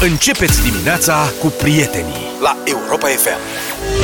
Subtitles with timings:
[0.00, 3.38] Începeți dimineața cu prietenii la Europa FM.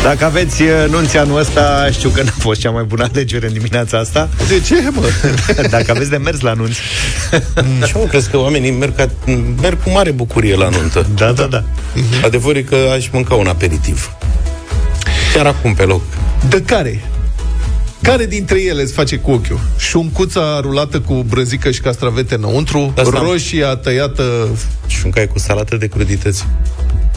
[0.02, 3.52] Dacă aveți uh, nunți anul ăsta, știu că n-a fost cea mai bună alegere în
[3.52, 4.28] dimineața asta.
[4.48, 5.08] De ce, mă?
[5.70, 6.80] Dacă aveți de mers la nunți.
[7.86, 9.08] Și eu crezi că oamenii merg, ca,
[9.60, 11.06] merg cu mare bucurie la nuntă.
[11.14, 11.64] Da, da, da.
[12.24, 14.10] Adevărul e că aș mânca un aperitiv.
[15.34, 16.02] Chiar acum pe loc.
[16.48, 17.00] De care?
[18.02, 19.60] Care dintre ele îți face cu ochiul?
[19.78, 24.48] Șuncuța rulată cu brânzică și castravete înăuntru, Asta- roșia tăiată,
[24.86, 26.46] Șuncai cu salată de crudități.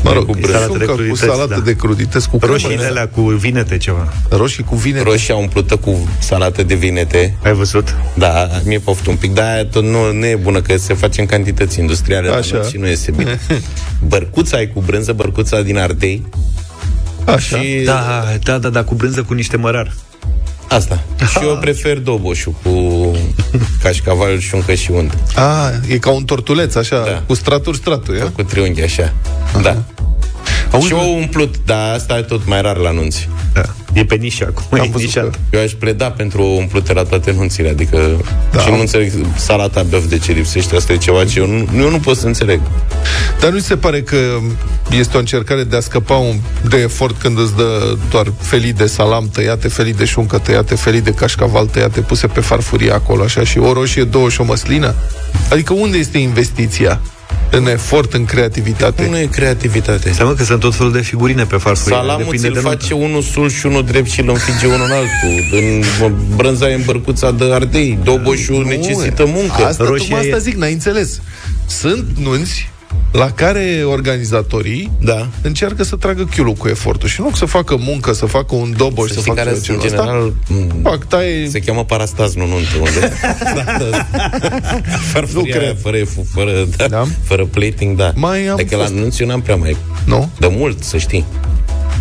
[0.03, 0.63] mă rog, cu cu, brânză.
[0.65, 1.59] șuncă de cu crudități, salată da.
[1.59, 4.13] de crudități, cu Roșiile cremă, alea cu vinete ceva.
[4.29, 5.01] roșii cu vine.
[5.01, 7.37] Roșia umplută cu salată de vinete.
[7.43, 7.95] Ai văzut?
[8.15, 11.21] Da, mi-e poftă un pic, dar aia tot nu, nu e bună, că se face
[11.21, 12.55] în cantități industriale la Așa.
[12.57, 13.39] noi și nu iese bine.
[14.07, 16.25] Bărcuța ai cu brânză, bărcuța din Ardei.
[17.25, 17.57] Așa.
[17.57, 19.93] Și Da, da, da, da, cu brânză cu niște mărar.
[20.69, 21.03] Asta.
[21.29, 23.11] Și eu prefer doboșul cu
[23.83, 25.17] cașcaval, șuncă și unt.
[25.35, 27.23] A, e ca un tortuleț, așa, Da.
[27.27, 28.31] cu straturi, straturi, ia?
[28.31, 29.13] Cu triunghi, așa.
[29.61, 29.77] Da.
[30.75, 33.29] Auzi, și eu umplut, dar asta e tot mai rar la nunți.
[33.53, 33.61] Da.
[33.93, 35.29] E pe nișă acum, Am e văzut nișat.
[35.29, 37.97] că- Eu aș preda pentru o umplute la toate nunțile, adică
[38.51, 38.57] Da.
[38.57, 38.59] da.
[38.63, 41.89] și nu înțeleg salata băf de ce lipsește, asta e ceva ce eu nu, eu
[41.89, 42.61] nu pot să înțeleg.
[43.39, 44.17] Dar nu ți se pare că
[44.91, 46.35] este o încercare de a scăpa un,
[46.69, 51.01] de efort când îți dă doar felii de salam tăiate, felii de șuncă tăiate, felii
[51.01, 54.93] de cașcaval tăiate, puse pe farfurie acolo, așa, și o roșie, două și o măslină?
[55.49, 57.01] Adică unde este investiția?
[57.51, 59.07] În efort, în creativitate?
[59.09, 60.11] Nu e creativitate.
[60.11, 61.95] Seamă că sunt tot felul de figurine pe farfurie.
[61.97, 63.05] Salamul depinde ți-l de face nuntă.
[63.07, 65.59] unul sul și unul drept și îl înfige unul în altul.
[65.59, 65.83] În
[66.35, 67.99] brânza e în bărcuța de ardei.
[68.03, 69.65] Doboșul Nu, necesită muncă.
[69.65, 71.21] Asta, Roșia tocmai asta e- zic, n-ai înțeles.
[71.67, 72.69] Sunt nunți
[73.17, 75.27] la care organizatorii Da.
[75.41, 79.07] încearcă să tragă chiulul cu efortul și nu să facă muncă, să facă un doboș,
[79.07, 80.03] Să să, știi facă care ceva sunt ăsta.
[80.03, 80.33] general...
[80.47, 82.67] m, Fac, taie Se cheamă parastaz, nu nuntă.
[82.79, 83.13] Unde?
[83.55, 84.05] da, da.
[85.11, 85.61] Farfuria Nu cred.
[85.61, 85.97] aia, Fără,
[86.33, 87.05] fără, da, Da?
[87.23, 88.11] fără plating, da.
[88.15, 88.93] Mai am Adică fost.
[88.93, 89.77] la nunți eu n-am prea mai...
[90.05, 90.29] Nu?
[90.39, 91.25] De mult, să știi.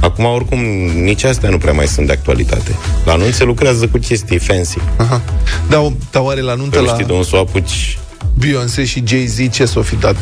[0.01, 0.59] Acum, oricum,
[1.03, 2.77] nici astea nu prea mai sunt de actualitate.
[3.05, 4.79] La nunți se lucrează cu chestii fancy.
[4.97, 5.21] Aha.
[5.69, 7.99] Dar, dar oare la nuntă Că nu la știi de unde să o apuci.
[8.39, 10.17] Beyoncé și Jay-Z ce s-o fi dat?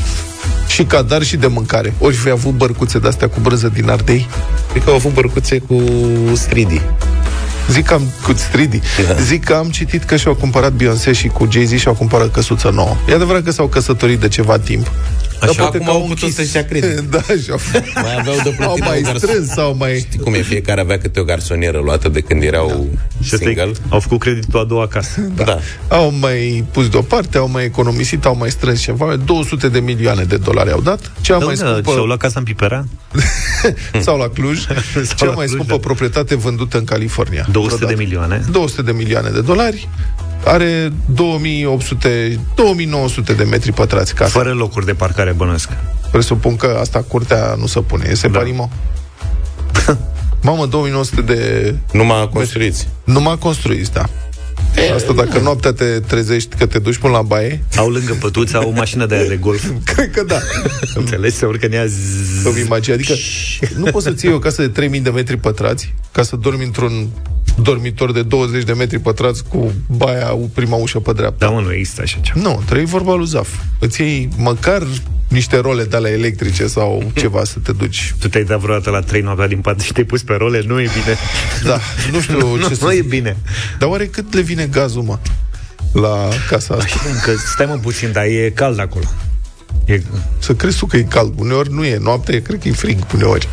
[0.73, 1.95] Și cadar și de mâncare.
[1.99, 4.29] Ori fi avut bărcuțe de-astea cu brânză din ardei?
[4.71, 5.83] Cred că au avut bărcuțe cu
[6.33, 6.81] stridi.
[7.71, 8.81] Zic că am, cu stridi.
[9.07, 9.15] Da.
[9.15, 12.97] Zic că am citit că și-au cumpărat Beyoncé și cu Jay-Z și-au cumpărat căsuță nouă.
[13.09, 14.91] E adevărat că s-au căsătorit de ceva timp.
[15.51, 16.35] Așa, poate acum că au au putut închis.
[16.37, 16.99] să-și ia credit.
[17.15, 17.59] da, și-au
[17.95, 19.99] Mai aveau de au plătit mai o garson- strâns sau mai...
[19.99, 20.43] Știi cum e?
[20.43, 22.89] Fiecare avea câte o garsonieră luată de când erau
[23.23, 23.73] Și ăsta e- single.
[23.89, 25.21] au făcut creditul a doua casă.
[25.37, 25.45] Da.
[25.45, 25.59] da.
[25.89, 29.17] Au mai pus deoparte, au mai economisit, au mai strâns ceva.
[29.17, 31.13] 200 de milioane de dolari au dat.
[31.21, 31.91] Cea mai Da, scumpă...
[31.91, 32.85] și-au luat casa în Pipera?
[34.01, 34.67] sau la Cluj,
[35.17, 35.79] cea la mai Cluj, scumpă da.
[35.79, 37.47] proprietate vândută în California.
[37.51, 38.03] 200 de Vreodată.
[38.03, 38.45] milioane.
[38.51, 39.89] 200 de milioane de dolari,
[40.45, 44.31] are 2800, 2900 de metri pătrați casa.
[44.31, 45.69] Fără locuri de parcare bănuiesc.
[46.11, 48.69] Presupun că asta curtea nu se pune, e separimă.
[50.43, 51.75] Mamă, 2900 de...
[51.93, 52.89] Numai construiți.
[53.05, 54.09] Numai construiți, da.
[54.95, 58.69] Asta dacă noaptea te trezești că te duci până la baie, Au lângă pătuță, au
[58.69, 59.71] o mașină de aia de golf.
[59.95, 60.39] cred că da.
[60.95, 61.35] Înțelegi?
[61.35, 62.45] Se urcă în ea zzz.
[62.45, 62.95] Îmi imagine.
[62.95, 63.15] Adică
[63.77, 67.09] nu poți să-ți iei o casă de 3000 de metri pătrați ca să dormi într-un
[67.63, 71.47] dormitor de 20 de metri pătrați cu baia, prima ușă pe dreapta.
[71.47, 72.41] Da, mă, nu există așa ceva.
[72.41, 73.49] Nu, trebuie vorba lui Zaf.
[73.79, 74.87] Îți iei măcar
[75.29, 78.15] niște role de ale electrice sau ceva să te duci.
[78.21, 80.63] Tu te-ai dat vreodată la trei noaptea din pat și te-ai pus pe role?
[80.67, 81.17] Nu e bine.
[81.71, 81.79] Da,
[82.13, 83.09] nu știu ce nu, să nu e zic.
[83.09, 83.37] bine.
[83.79, 85.19] Dar oare cât le vine gazul, mă?
[85.93, 87.01] La casa asta.
[87.13, 89.05] Încă, stai mă puțin, dar e cald acolo.
[89.85, 90.03] E...
[90.39, 91.33] Să crezi tu că e cald.
[91.37, 91.99] Uneori nu e.
[91.99, 93.49] Noaptea e, cred că e frig uneori.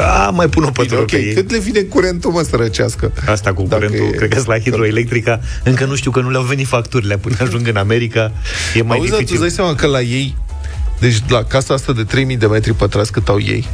[0.00, 1.34] A, mai pun o Bine, pătură ok, pe ei.
[1.34, 3.12] cât le vine curentul, mă, să răcească?
[3.28, 5.40] Asta cu Dacă curentul, e- cred că la hidroelectrica.
[5.64, 8.32] Încă nu știu că nu le-au venit facturile până ajung în America.
[8.74, 9.40] E mai Auzi, dar tu îți dificil.
[9.40, 10.36] dai seama că la ei,
[11.00, 13.68] deci la casa asta de 3000 de metri pătrați cât au ei,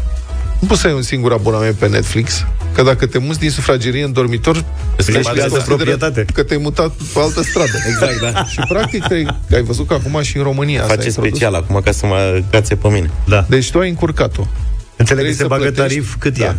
[0.59, 4.05] nu poți să ai un singur abonament pe Netflix, că dacă te muți din sufragerie
[4.05, 4.57] în dormitor,
[4.97, 6.25] Îți se plătește consideră proprietate.
[6.35, 7.71] Că te-ai mutat pe altă stradă.
[7.91, 8.45] Exact, da.
[8.45, 9.15] Și practic te,
[9.55, 11.31] ai văzut că acum și în România s-a Face introdus.
[11.31, 13.11] special acum ca să mă cațe pe mine.
[13.29, 13.45] Da.
[13.49, 14.47] Deci tu ai încurcat-o.
[15.01, 16.45] Înțeleg că Trebuie se să bagă plătești- tarif cât da.
[16.45, 16.57] e.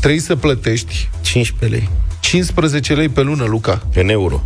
[0.00, 1.88] Trebuie să plătești 15 lei.
[2.20, 4.42] 15 lei pe lună, Luca, În euro.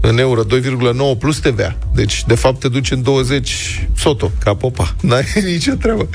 [0.00, 1.76] în euro, 2,9 plus TVA.
[1.94, 4.30] Deci, de fapt, te duci în 20 soto.
[4.44, 4.94] Ca popa.
[5.00, 6.08] N-ai nicio treabă.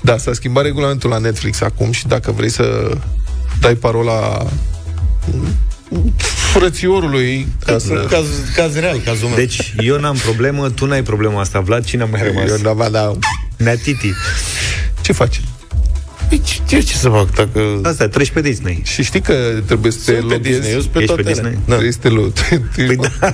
[0.00, 2.90] Da, s-a schimbat regulamentul la Netflix acum și dacă vrei să
[3.60, 4.46] dai parola
[6.52, 8.06] frățiorului ca să...
[8.10, 9.36] Caz, caz real, cazul meu.
[9.36, 12.48] Deci, eu n-am problemă, tu n-ai problema asta, Vlad, cine a mai rămas?
[12.50, 13.12] Eu n-am, da,
[13.56, 14.12] Nea Titi.
[15.00, 15.40] Ce faci?
[16.30, 17.80] Păi ce, ce, ce să fac dacă...
[17.82, 18.82] Asta, treci pe Disney.
[18.84, 19.34] Și știi că
[19.66, 20.50] trebuie să te Sunt pe loghezi?
[20.58, 21.58] Disney, eu sunt pe Ești pe toate Disney?
[21.66, 21.72] Da.
[21.74, 22.32] Trebuie să te lo-
[22.76, 23.08] te- Păi da.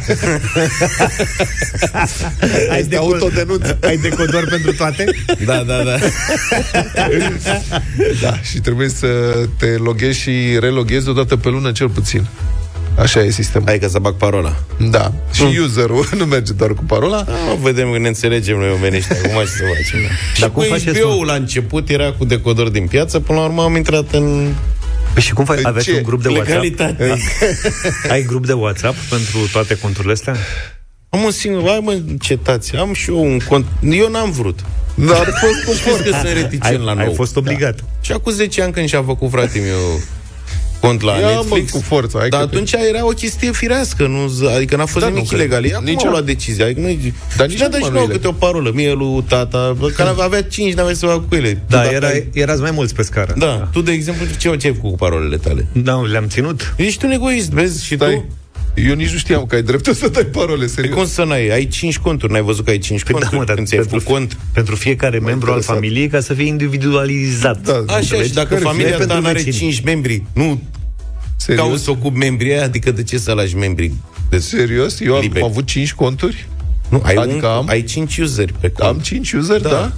[2.70, 3.66] ai, Este autodenunț.
[3.82, 5.04] ai decodor pentru toate?
[5.44, 5.96] da, da, da.
[8.22, 9.06] Da, și trebuie să
[9.58, 12.26] te loghezi și reloghezi odată pe lună cel puțin.
[12.98, 13.68] Așa e sistemul.
[13.68, 14.56] Hai că să bag parola.
[14.90, 15.12] Da.
[15.32, 17.16] Și userul nu merge doar cu parola.
[17.18, 20.00] Ah, vedem că ne înțelegem noi omenești acum ce să facem.
[20.08, 20.14] Da.
[20.34, 23.44] Și Dar cu cum faceți, HBO-ul la început era cu decodor din piață, până la
[23.44, 24.52] urmă am intrat în
[25.12, 25.58] Păi și cum faci?
[25.58, 25.96] În Aveți ce?
[25.96, 26.48] un grup de WhatsApp?
[26.62, 27.16] legalitate.
[28.12, 30.36] Ai grup de WhatsApp pentru toate conturile astea?
[31.08, 33.66] Am un singur, hai mă, încetați, am și eu un cont.
[33.90, 34.60] Eu n-am vrut.
[34.94, 37.06] Dar a fost cu Știți că sunt reticent Ai, la nou.
[37.06, 37.84] ai fost obligat.
[38.00, 40.00] Și acum 10 ani când și-a făcut frate meu
[40.86, 41.70] cont la Ia, mă, Netflix.
[41.70, 45.04] cu forța, hai dar că atunci era o chestie firească, nu, z- adică n-a fost
[45.04, 45.40] Da, nimic nu cred.
[45.40, 45.64] ilegal.
[45.64, 46.10] Ei acum Nici au eu.
[46.10, 46.64] luat decizia.
[46.64, 48.70] Adică noi, Dar și nici ne-a dat acum și nu nouă e câte o parolă,
[48.74, 51.62] mie, lui tata, care avea 5, n-avea să facă cu ele.
[51.68, 53.34] Da, Tu dacă era, ai- erați mai mulți pe scară.
[53.38, 55.66] Da, tu, de exemplu, ce, ce ai făcut cu parolele tale?
[55.72, 56.74] Da, le-am ținut.
[56.76, 58.14] Ești un egoist, vezi, și Stai.
[58.14, 58.24] tu?
[58.88, 60.94] Eu nici nu știam că ai dreptul să dai parole, Pe serios.
[60.96, 61.48] cum să n-ai?
[61.48, 63.32] Ai 5 conturi, n-ai văzut că ai 5 Păi conturi?
[63.32, 64.36] da, mă, dar când ți-ai pentru, făcut cont?
[64.52, 65.74] pentru fiecare membru al interesat.
[65.74, 67.58] familiei ca să fie individualizat.
[67.62, 68.32] Da, Așa, și Înțelegi?
[68.34, 69.54] dacă Care familia fie ta pentru are vecini.
[69.54, 70.60] 5 membri, nu
[71.36, 71.66] Serios?
[71.66, 73.94] cauți să ocupi membrii aia, adică de ce să lași membrii?
[74.28, 74.38] De...
[74.38, 75.00] Serios?
[75.00, 75.42] Eu am, Liber.
[75.42, 76.48] am avut 5 conturi?
[76.88, 78.88] Nu, ai, Adică un, am- ai 5 useri pe cont.
[78.88, 79.68] Am 5 user, da?
[79.68, 79.74] Da.
[79.76, 79.92] da?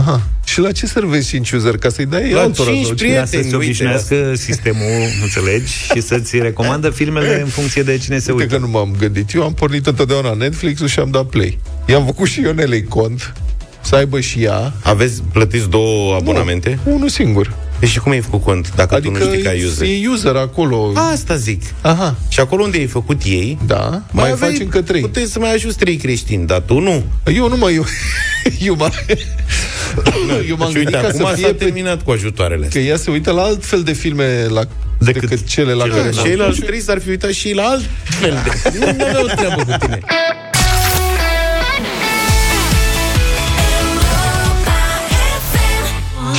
[0.00, 0.22] Aha.
[0.44, 1.76] Și la ce servezi 5 user?
[1.76, 2.70] Ca să-i dai La altora?
[2.70, 3.04] cinci sau ce?
[3.04, 3.20] prieteni.
[3.20, 5.72] Ca să se uite, obișnuiască sistemul, înțelegi?
[5.94, 8.54] Și să-ți recomandă filmele în funcție de cine se Uite uită.
[8.54, 9.34] că nu m-am gândit.
[9.34, 11.58] Eu am pornit întotdeauna Netflix-ul și am dat play.
[11.86, 13.32] I-am făcut și Ionelei cont
[13.80, 16.78] să aibă și ea Aveți plătiți două abonamente?
[16.84, 17.54] Nu, unul singur.
[17.78, 19.86] Păi și cum ai făcut cont dacă Adică tu nu știi că ai user?
[19.86, 20.92] e user acolo.
[20.94, 21.62] Asta zic.
[21.80, 22.14] Aha.
[22.28, 25.00] Și acolo unde ai făcut ei, Da, mai, aveai- faci încă trei.
[25.00, 27.02] Puteai să mai ajuți trei creștini, dar tu nu.
[27.34, 27.74] Eu nu mai...
[27.74, 27.84] Eu,
[28.68, 28.92] eu, m-am,
[30.48, 32.66] eu m-am Și gândit uite, ca acum să s-a fie pe, terminat cu ajutoarele că
[32.66, 32.82] astea.
[32.82, 35.94] ea se uită la alt fel de filme la, decât, Decât decât cele la cele
[35.96, 36.24] care la- n-am.
[36.24, 38.38] Ceilalți trei s-ar fi uitat și ei la alt fel
[38.70, 38.78] de...
[38.78, 40.00] Nu aveau treabă cu tine.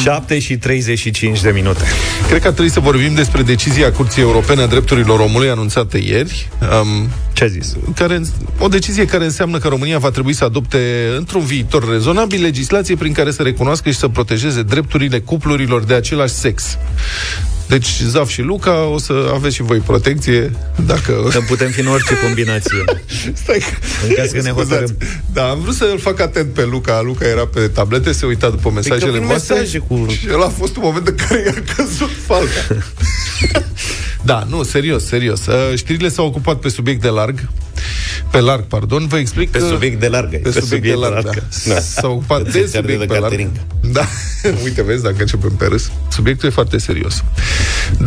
[0.08, 1.84] 7 și 35 de minute.
[2.28, 6.50] Cred că ar trebui să vorbim despre decizia Curții Europene a Drepturilor Omului anunțată ieri,
[6.82, 7.76] um, Ce a zis?
[7.96, 8.22] care,
[8.60, 10.78] o decizie care înseamnă că România va trebui să adopte
[11.18, 16.34] într-un viitor rezonabil legislație prin care să recunoască și să protejeze drepturile cuplurilor de același
[16.34, 16.78] sex.
[17.68, 20.52] Deci, Zaf și Luca, o să aveți și voi protecție
[20.86, 21.28] dacă...
[21.32, 22.84] Că putem fi în orice combinație.
[23.44, 23.66] Stai că...
[24.08, 24.70] În caz că ne Scuzați.
[24.70, 24.98] hotărâm.
[25.34, 27.02] Da, am vrut să-l fac atent pe Luca.
[27.02, 29.54] Luca era pe tablete, se uita după mesajele prin voastre.
[29.56, 32.84] mesaje cu- Și ăla a fost un moment în care i-a căzut falca.
[34.22, 35.46] da, nu, serios, serios.
[35.46, 37.50] Uh, Știrile s-au ocupat pe subiect de larg.
[38.32, 39.08] Pe larg, pardon.
[39.08, 39.66] Vă explic Pe că...
[39.66, 40.34] subiect de larg.
[40.34, 41.32] ai, Pe, subiect, de larg, da.
[41.74, 41.80] Da.
[41.80, 43.24] S-au ocupat Că de ți-ar subiect de pe larg.
[43.24, 43.52] Catering.
[43.92, 44.06] Da,
[44.64, 45.92] uite, vezi, dacă începem pe râs.
[46.12, 47.24] Subiectul e foarte serios.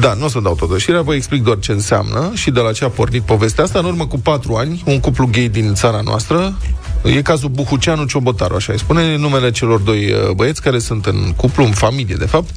[0.01, 2.73] Da, nu o să dau tot știrea, vă explic doar ce înseamnă și de la
[2.73, 3.79] ce a pornit povestea asta.
[3.79, 6.55] În urmă cu patru ani, un cuplu gay din țara noastră,
[7.03, 11.33] e cazul Buhuceanu Ciobotaru, așa îi spune, numele celor doi uh, băieți care sunt în
[11.37, 12.51] cuplu, în familie, de fapt,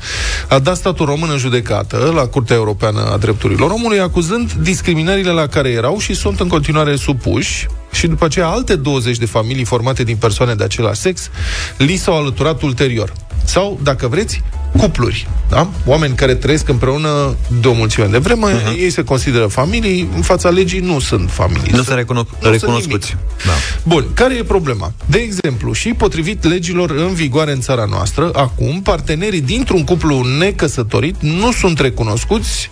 [0.49, 5.47] a dat statul român în judecată la Curtea Europeană a Drepturilor Omului, acuzând discriminările la
[5.47, 10.03] care erau și sunt în continuare supuși și după aceea alte 20 de familii formate
[10.03, 11.29] din persoane de același sex
[11.77, 13.13] li s-au alăturat ulterior.
[13.45, 14.41] Sau, dacă vreți,
[14.77, 15.27] cupluri.
[15.49, 15.69] Da?
[15.85, 18.77] Oameni care trăiesc împreună de o mulțime de vreme, uh-huh.
[18.77, 21.71] ei se consideră familii, în fața legii nu sunt familii.
[21.71, 23.17] Nu sunt recuno- sunt recunoscuți.
[23.45, 23.51] Da.
[23.83, 24.93] Bun, care e problema?
[25.05, 31.15] De exemplu, și potrivit legilor în vigoare în țara noastră, acum, partenerii dintr-un cuplu necăsătorit
[31.19, 32.71] nu sunt recunoscuți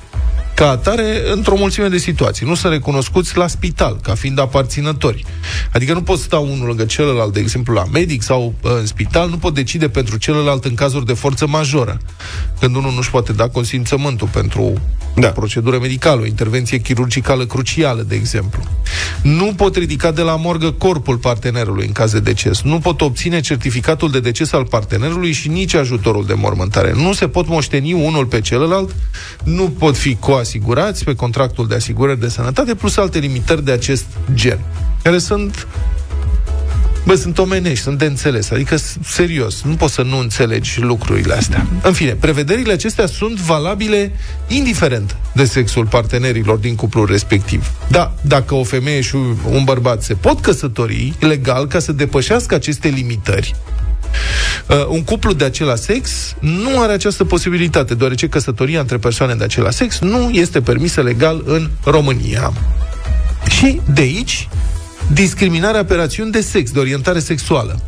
[0.62, 2.46] ca atare într-o mulțime de situații.
[2.46, 5.26] Nu sunt recunoscuți la spital, ca fiind aparținători.
[5.74, 9.30] Adică nu pot sta unul lângă celălalt, de exemplu, la medic sau uh, în spital,
[9.30, 11.98] nu pot decide pentru celălalt în cazuri de forță majoră.
[12.60, 14.74] Când unul nu-și poate da consimțământul pentru
[15.16, 15.28] da.
[15.28, 18.64] o procedură medicală, o intervenție chirurgicală crucială, de exemplu.
[19.22, 22.62] Nu pot ridica de la morgă corpul partenerului în caz de deces.
[22.62, 26.94] Nu pot obține certificatul de deces al partenerului și nici ajutorul de mormântare.
[26.96, 28.96] Nu se pot moșteni unul pe celălalt,
[29.44, 34.06] nu pot fi coasigurați pe contractul de asigurări de sănătate, plus alte limitări de acest
[34.34, 34.60] gen,
[35.04, 35.68] care sunt
[37.06, 38.52] Bă, sunt omenești, sunt de înțeles.
[38.52, 41.68] Adică, s- serios, nu poți să nu înțelegi lucrurile astea.
[41.84, 44.12] În fine, prevederile acestea sunt valabile
[44.48, 47.72] indiferent de sexul partenerilor din cuplul respectiv.
[47.88, 49.16] Da, dacă o femeie și
[49.52, 53.56] un bărbat se pot căsători legal ca să depășească aceste limitări,
[54.68, 59.44] Uh, un cuplu de același sex nu are această posibilitate, deoarece căsătoria între persoane de
[59.44, 62.54] același sex nu este permisă legal în România.
[63.50, 64.48] Și de aici
[65.14, 67.82] discriminarea pe rațiuni de sex, de orientare sexuală.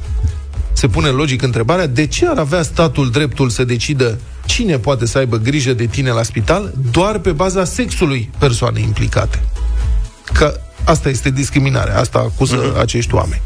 [0.74, 5.18] Se pune logic întrebarea de ce ar avea statul dreptul să decidă cine poate să
[5.18, 9.44] aibă grijă de tine la spital doar pe baza sexului persoanei implicate.
[10.34, 12.82] Că asta este discriminarea, asta acuză uh-huh.
[12.82, 13.42] acești oameni.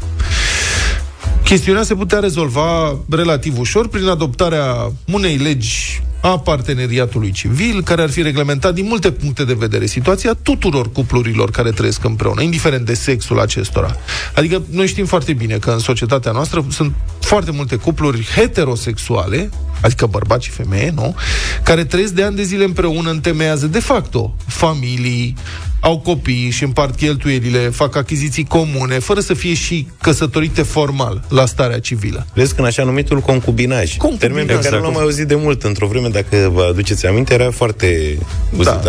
[1.44, 8.10] Chestiunea se putea rezolva relativ ușor prin adoptarea unei legi a parteneriatului civil, care ar
[8.10, 12.94] fi reglementat din multe puncte de vedere situația tuturor cuplurilor care trăiesc împreună, indiferent de
[12.94, 13.96] sexul acestora.
[14.34, 20.06] Adică noi știm foarte bine că în societatea noastră sunt foarte multe cupluri heterosexuale, adică
[20.06, 21.14] bărbați și femeie, nu?
[21.62, 25.36] Care trăiesc de ani de zile împreună, întemeiază de facto familii,
[25.80, 31.46] au copii și împart cheltuielile, fac achiziții comune, fără să fie și căsătorite formal la
[31.46, 32.26] starea civilă.
[32.34, 35.62] Vezi că în așa numitul concubinaj, concubinaj termen pe care l-am mai auzit de mult
[35.62, 38.18] într-o vreme, dacă vă aduceți aminte, era foarte
[38.64, 38.80] da,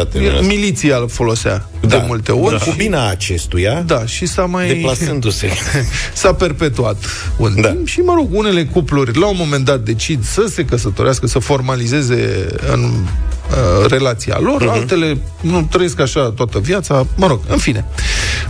[0.41, 2.57] miliția îl folosea da, de multe ori.
[2.57, 2.63] Da.
[2.63, 4.67] Concubina acestuia, da, și s-a mai...
[4.67, 5.49] deplasându-se.
[6.13, 6.97] s-a perpetuat
[7.37, 7.69] un da.
[7.69, 11.39] timp și, mă rog, unele cupluri la un moment dat decid să se căsătorească, să
[11.39, 12.91] formalizeze în
[13.49, 14.71] uh, relația lor, uh-huh.
[14.71, 17.85] altele nu trăiesc așa toată viața, mă rog, în fine.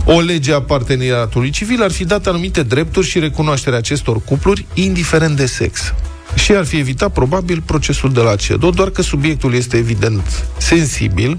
[0.04, 5.36] O lege a parteneriatului civil ar fi dat anumite drepturi și recunoașterea acestor cupluri, indiferent
[5.36, 5.94] de sex
[6.34, 11.38] și ar fi evitat probabil procesul de la CEDO, doar că subiectul este evident sensibil.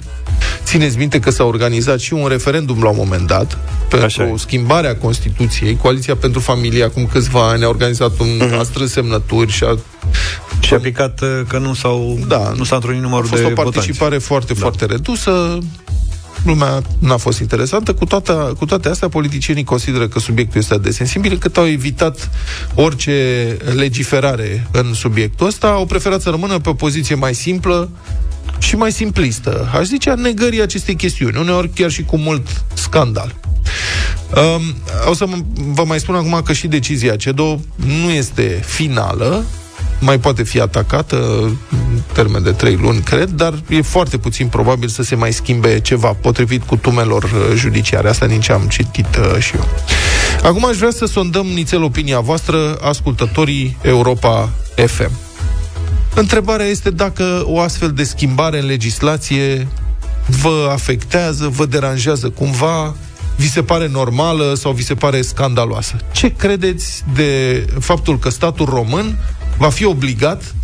[0.64, 3.58] Țineți minte că s-a organizat și un referendum la un moment dat
[3.90, 5.78] pentru schimbarea Constituției.
[5.78, 8.60] Coaliția pentru Familie acum câțiva ani a organizat un uh-huh.
[8.60, 9.78] a strâns semnături și a
[10.72, 13.52] și a picat uh, că nu s-au da, nu s-a întrunit numărul de A fost
[13.52, 14.26] o participare votanți.
[14.26, 14.60] foarte, da.
[14.60, 15.58] foarte redusă
[16.44, 17.94] lumea n-a fost interesantă.
[17.94, 22.30] Cu toate, cu toate astea, politicienii consideră că subiectul este de sensibil, cât au evitat
[22.76, 27.90] orice legiferare în subiectul ăsta, au preferat să rămână pe o poziție mai simplă
[28.60, 29.70] și mai simplistă.
[29.74, 33.36] Aș zice a negării acestei chestiuni, uneori chiar și cu mult scandal.
[34.36, 34.76] Um,
[35.10, 39.44] o să vă mai spun acum că și decizia CEDO nu este finală,
[40.02, 41.42] mai poate fi atacată
[41.72, 45.80] în termen de trei luni, cred, dar e foarte puțin probabil să se mai schimbe
[45.80, 48.10] ceva potrivit cu tumelor uh, judiciare.
[48.10, 49.68] Asta din ce am citit uh, și eu.
[50.44, 54.50] Acum aș vrea să sondăm nițel opinia voastră, ascultătorii Europa
[54.86, 55.12] FM.
[56.16, 59.68] Întrebarea este dacă o astfel de schimbare în legislație
[60.42, 62.96] vă afectează, vă deranjează cumva,
[63.36, 65.96] vi se pare normală sau vi se pare scandaloasă.
[66.12, 69.18] Ce credeți de faptul că statul român
[69.62, 70.56] va fi obligat,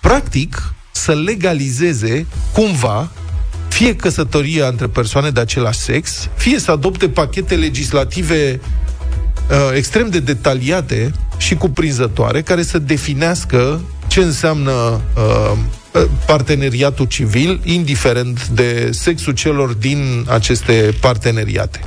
[0.00, 3.10] practic, să legalizeze cumva
[3.68, 8.60] fie căsătoria între persoane de același sex, fie să adopte pachete legislative
[9.50, 15.58] uh, extrem de detaliate și cuprinzătoare care să definească ce înseamnă uh,
[16.26, 21.80] parteneriatul civil, indiferent de sexul celor din aceste parteneriate.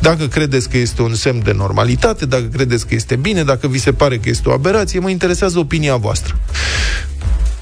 [0.00, 3.78] Dacă credeți că este un semn de normalitate, dacă credeți că este bine, dacă vi
[3.78, 6.38] se pare că este o aberație, mă interesează opinia voastră.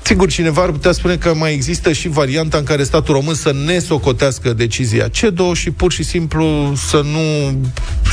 [0.07, 3.53] Sigur, cineva ar putea spune că mai există și varianta în care statul român să
[3.65, 7.57] ne socotească decizia CEDO și pur și simplu să nu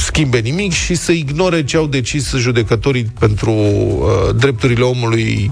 [0.06, 5.50] schimbe nimic și să ignore ce au decis judecătorii pentru uh, drepturile omului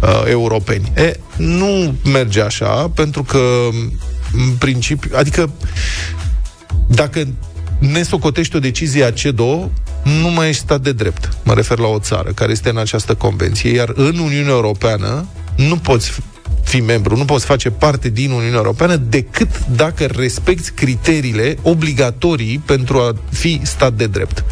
[0.00, 0.92] uh, europeni.
[0.96, 3.68] E, nu merge așa, pentru că
[4.32, 5.50] în principiu, adică
[6.86, 7.26] dacă
[7.78, 9.70] ne socotești o decizie a CEDO,
[10.02, 11.28] nu mai ești stat de drept.
[11.42, 15.26] Mă refer la o țară care este în această convenție, iar în Uniunea Europeană
[15.68, 16.12] nu poți
[16.64, 22.98] fi membru, nu poți face parte din Uniunea Europeană decât dacă respecti criteriile obligatorii pentru
[22.98, 24.44] a fi stat de drept.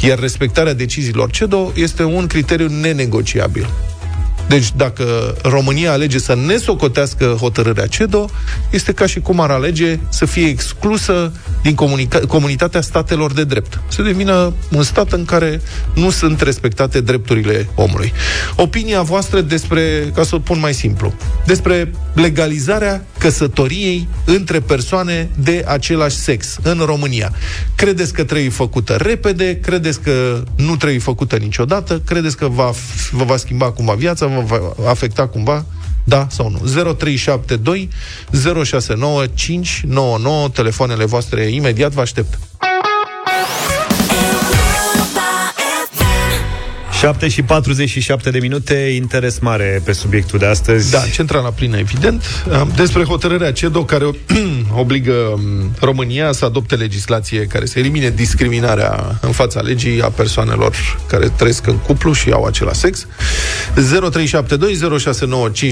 [0.00, 3.68] Iar respectarea deciziilor CEDO este un criteriu nenegociabil.
[4.50, 8.30] Deci dacă România alege să ne socotească hotărârea CEDO,
[8.70, 13.80] este ca și cum ar alege să fie exclusă din comunica- comunitatea statelor de drept.
[13.88, 15.60] Să devină un stat în care
[15.94, 18.12] nu sunt respectate drepturile omului.
[18.56, 21.14] Opinia voastră despre, ca să o pun mai simplu,
[21.46, 27.32] despre legalizarea căsătoriei între persoane de același sex în România.
[27.74, 29.58] Credeți că trebuie făcută repede?
[29.60, 32.02] Credeți că nu trebuie făcută niciodată?
[32.04, 32.70] Credeți că va,
[33.10, 34.26] vă va schimba cumva viața?
[34.40, 35.64] Vă va afecta cumva?
[36.04, 36.58] Da sau nu?
[36.58, 37.88] 0372
[38.64, 42.38] 069 599 telefoanele voastre imediat vă aștept.
[47.00, 50.90] 7 și 47 de minute, interes mare pe subiectul de astăzi.
[50.90, 52.44] Da, centrala plină, evident.
[52.76, 54.04] Despre hotărârea CEDO care
[54.82, 55.40] obligă um,
[55.80, 60.74] România să adopte legislație care să elimine discriminarea în fața legii a persoanelor
[61.06, 63.06] care trăiesc în cuplu și au același sex.
[63.06, 63.06] 0372069599,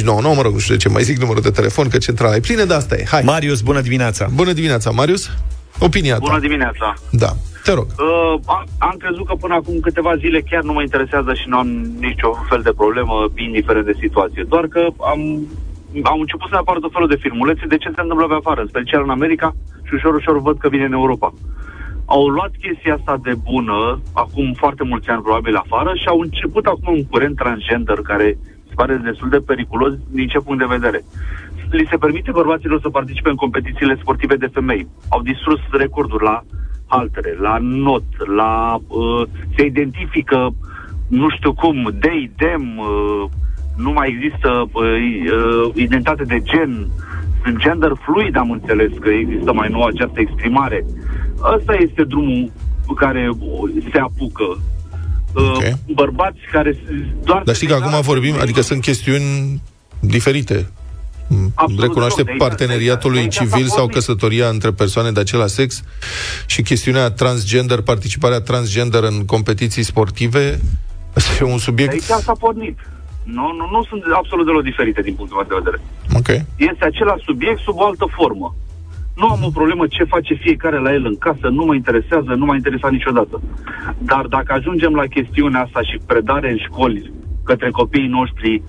[0.04, 2.64] mă rog, nu știu de ce mai zic numărul de telefon, că centrala e plină,
[2.64, 3.04] dar asta e.
[3.08, 3.22] Hai.
[3.24, 4.28] Marius, bună dimineața!
[4.34, 5.30] Bună dimineața, Marius!
[5.78, 6.40] Opinia Bună ta.
[6.40, 6.94] dimineața!
[7.10, 7.36] Da.
[7.68, 7.90] Te rog.
[7.98, 11.56] Uh, am, am crezut că până acum câteva zile chiar nu mă interesează și nu
[11.56, 11.68] am
[12.08, 14.42] nicio fel de problemă, indiferent de situație.
[14.42, 14.80] Doar că
[15.12, 15.20] am,
[16.12, 18.60] am început să ne apară tot felul de filmulețe de ce se întâmplă pe afară,
[18.60, 19.54] în special în America
[19.86, 21.32] și ușor, ușor văd că vine în Europa.
[22.04, 26.66] Au luat chestia asta de bună, acum foarte mulți ani probabil afară, și au început
[26.66, 31.00] acum un curent transgender care se pare destul de periculos din ce punct de vedere
[31.70, 34.88] li se permite bărbaților să participe în competițiile sportive de femei.
[35.08, 36.42] Au distrus recorduri la
[36.88, 38.04] altere, la not,
[38.36, 38.80] la...
[38.86, 40.54] Uh, se identifică,
[41.08, 43.24] nu știu cum, they, them, uh,
[43.76, 46.88] nu mai există uh, uh, identitate de gen,
[47.42, 50.84] sunt gender fluid, am înțeles că există mai nou această exprimare.
[51.56, 52.50] Ăsta este drumul
[52.86, 53.30] pe care
[53.92, 54.44] se apucă.
[54.44, 55.94] Uh, Ok.
[55.94, 56.76] Bărbați care
[57.24, 57.42] doar...
[57.42, 59.62] Dar știi că acum vorbim, adică sunt chestiuni
[60.00, 60.70] diferite.
[61.54, 63.94] Absolut Recunoaște deloc, de aici- parteneriatul de aici s-a civil sau pornit.
[63.94, 65.82] căsătoria între persoane de același sex
[66.46, 70.60] și chestiunea transgender, participarea transgender în competiții sportive.
[71.14, 71.92] Asta e un De subiect...
[71.92, 72.78] aici s-a pornit.
[73.22, 75.78] Nu, nu, nu sunt absolut deloc diferite din punctul meu de vedere.
[76.18, 76.28] Ok.
[76.70, 78.54] Este același subiect sub o altă formă.
[79.16, 82.44] Nu am o problemă ce face fiecare la el în casă, nu mă interesează, nu
[82.44, 83.40] m-a interesat niciodată.
[83.98, 87.12] Dar dacă ajungem la chestiunea asta și predare în școli
[87.44, 88.62] către copiii noștri,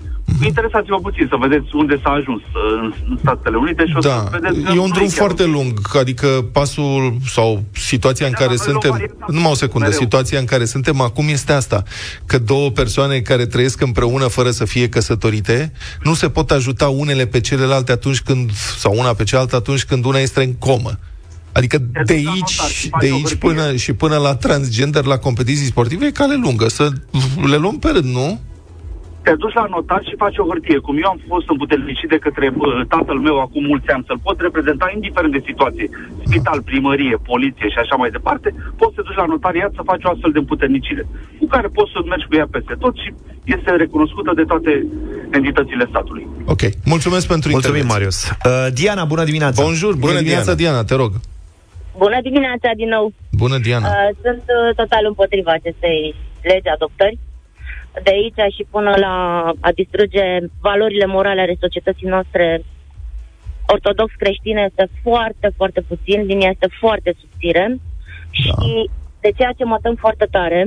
[0.44, 4.38] interesați-vă puțin să vedeți unde s-a ajuns uh, în Statele Unite și o Da, să
[4.40, 5.48] vedeți că e un nu drum chiar foarte ok.
[5.50, 9.54] lung, adică pasul sau situația în Da, care dar noi luăm suntem, varianta numai o
[9.54, 10.00] secundă, mereu.
[10.02, 11.82] situația în care suntem acum este asta,
[12.26, 15.72] că două persoane care trăiesc împreună fără să fie căsătorite,
[16.02, 20.04] nu se pot ajuta unele pe celelalte atunci când, sau una pe cealaltă atunci când
[20.04, 20.98] una este în comă.
[21.52, 23.48] Adică Te de duci la aici, notar și faci de o aici hârtie.
[23.48, 26.68] până, și până la transgender, la competiții sportive, e cale lungă.
[26.68, 26.90] Să
[27.46, 28.40] le luăm pe rând, nu?
[29.24, 30.78] Te duci la notar și faci o hârtie.
[30.86, 34.36] Cum eu am fost împuternicit de către uh, tatăl meu acum mulți ani, să-l pot
[34.46, 35.86] reprezenta indiferent de situație,
[36.24, 38.48] spital, primărie, poliție și așa mai departe,
[38.80, 41.04] poți să te duci la notariat să faci o astfel de împuternicire,
[41.40, 43.08] cu care poți să mergi cu ea peste tot și
[43.54, 44.72] este recunoscută de toate
[45.38, 46.24] entitățile statului.
[46.54, 46.62] Ok.
[46.94, 47.92] Mulțumesc pentru Mulțumim, intervenție.
[47.94, 48.18] Marius.
[48.30, 49.62] Uh, Diana, bună dimineața!
[49.68, 50.82] Bonjour, bună, Bună, dimineața, Diana.
[50.82, 51.12] Diana, te rog.
[52.04, 53.06] Bună dimineața din nou.
[53.42, 53.86] Bună, Diana.
[53.88, 56.14] Uh, sunt uh, total împotriva acestei
[56.50, 57.18] legi adoptări.
[58.02, 59.14] De aici și până la
[59.60, 62.62] a distruge valorile morale ale societății noastre
[63.66, 67.76] ortodox creștine este foarte, foarte puțin, linia este foarte subțire
[68.30, 70.66] și de ceea ce mă tem foarte tare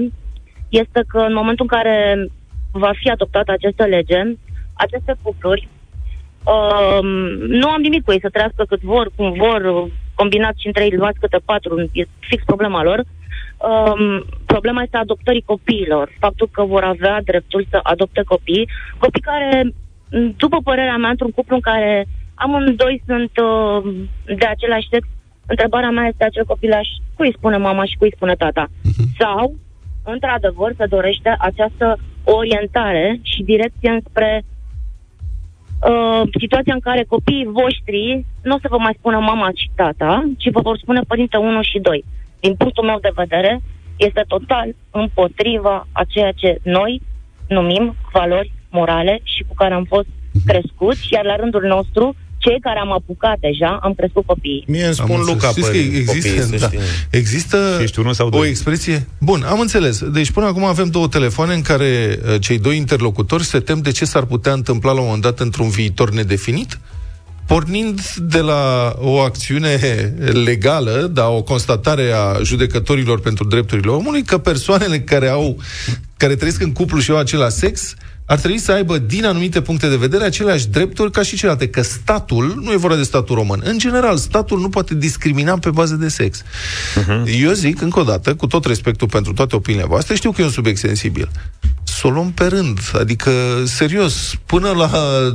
[0.69, 2.27] este că în momentul în care
[2.71, 4.21] va fi adoptată această lege,
[4.73, 5.67] aceste cupluri
[6.43, 7.07] Um,
[7.47, 10.91] nu am nimic cu ei să trăiască cât vor, cum vor, combinat și între ei
[10.91, 13.03] luați câte patru, e fix problema lor.
[13.57, 19.49] Um, problema este adoptării copiilor, faptul că vor avea dreptul să adopte copii, copii care,
[19.63, 23.77] m, după părerea mea, într-un cuplu în care amândoi sunt uh,
[24.41, 25.03] de același sex,
[25.45, 28.65] întrebarea mea este acel copilaș, cui îi spune mama și cui îi spune tata?
[29.19, 29.55] Sau,
[30.03, 34.43] într-adevăr, se dorește această orientare și direcție înspre
[35.89, 40.11] uh, situația în care copiii voștri nu o să vă mai spună mama și tata,
[40.37, 42.05] ci vă vor spune părinte 1 și 2.
[42.39, 43.61] Din punctul meu de vedere,
[43.97, 47.01] este total împotriva a ceea ce noi
[47.47, 50.07] numim valori morale și cu care am fost
[50.45, 54.63] crescuți, iar la rândul nostru, cei care am apucat deja, am crescut copiii.
[54.67, 55.33] Mie îmi Am spun înțeles.
[55.33, 56.79] Luca Știți că părinți, există, copiii, să da, știi.
[57.09, 58.49] există Ești unul sau o doi?
[58.49, 59.07] expresie?
[59.19, 60.03] Bun, am înțeles.
[60.09, 63.91] Deci până acum avem două telefoane în care uh, cei doi interlocutori se tem de
[63.91, 66.79] ce s-ar putea întâmpla la un moment dat într-un viitor nedefinit,
[67.53, 69.79] pornind de la o acțiune
[70.45, 75.57] legală, da, o constatare a judecătorilor pentru drepturile omului, că persoanele care au
[76.17, 79.89] care trăiesc în cuplu și au același sex ar trebui să aibă, din anumite puncte
[79.89, 81.69] de vedere, aceleași drepturi ca și celelalte.
[81.69, 85.69] Că statul, nu e vorba de statul român, în general, statul nu poate discrimina pe
[85.69, 86.41] bază de sex.
[86.41, 87.41] Uh-huh.
[87.41, 90.45] Eu zic, încă o dată, cu tot respectul pentru toate opiniile voastre, știu că e
[90.45, 91.29] un subiect sensibil.
[92.03, 92.79] Să o luăm pe rând.
[92.99, 93.31] Adică,
[93.65, 94.89] serios, până la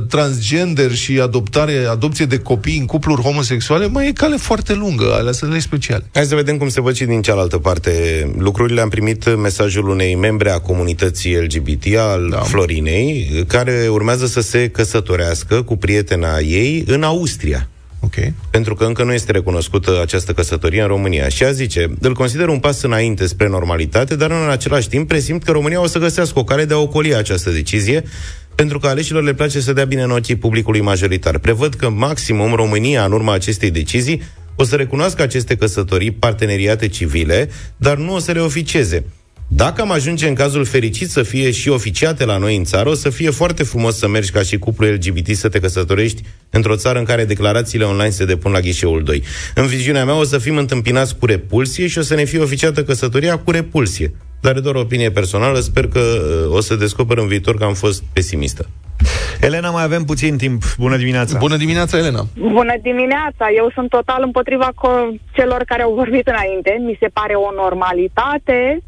[0.09, 5.31] transgender și adoptare, adopție de copii în cupluri homosexuale, mai e cale foarte lungă, alea
[5.31, 6.09] sunt legi speciale.
[6.13, 7.91] Hai să vedem cum se văd și din cealaltă parte
[8.37, 8.81] lucrurile.
[8.81, 12.37] Am primit mesajul unei membre a comunității LGBT, al da.
[12.37, 17.69] Florinei, care urmează să se căsătorească cu prietena ei în Austria.
[18.01, 18.15] Ok.
[18.49, 21.29] pentru că încă nu este recunoscută această căsătorie în România.
[21.29, 25.43] Și ea zice, îl consider un pas înainte spre normalitate, dar în același timp presimt
[25.43, 28.03] că România o să găsească o cale de a ocoli această decizie,
[28.55, 31.37] pentru că aleșilor le place să dea bine în ochii publicului majoritar.
[31.37, 34.21] Prevăd că maximum România, în urma acestei decizii,
[34.55, 39.03] o să recunoască aceste căsătorii, parteneriate civile, dar nu o să le oficieze.
[39.51, 42.93] Dacă am ajunge în cazul fericit să fie și oficiate la noi în țară, o
[42.93, 46.99] să fie foarte frumos să mergi ca și cuplu LGBT să te căsătorești într-o țară
[46.99, 49.23] în care declarațiile online se depun la ghișeul 2.
[49.55, 52.83] În viziunea mea o să fim întâmpinați cu repulsie și o să ne fie oficiată
[52.83, 54.13] căsătoria cu repulsie.
[54.41, 57.63] Dar e doar o opinie personală, sper că uh, o să descoper în viitor că
[57.63, 58.69] am fost pesimistă.
[59.41, 60.63] Elena, mai avem puțin timp.
[60.77, 61.37] Bună dimineața!
[61.37, 62.25] Bună dimineața, Elena!
[62.37, 63.45] Bună dimineața!
[63.55, 66.81] Eu sunt total împotriva co- celor care au vorbit înainte.
[66.85, 68.83] Mi se pare o normalitate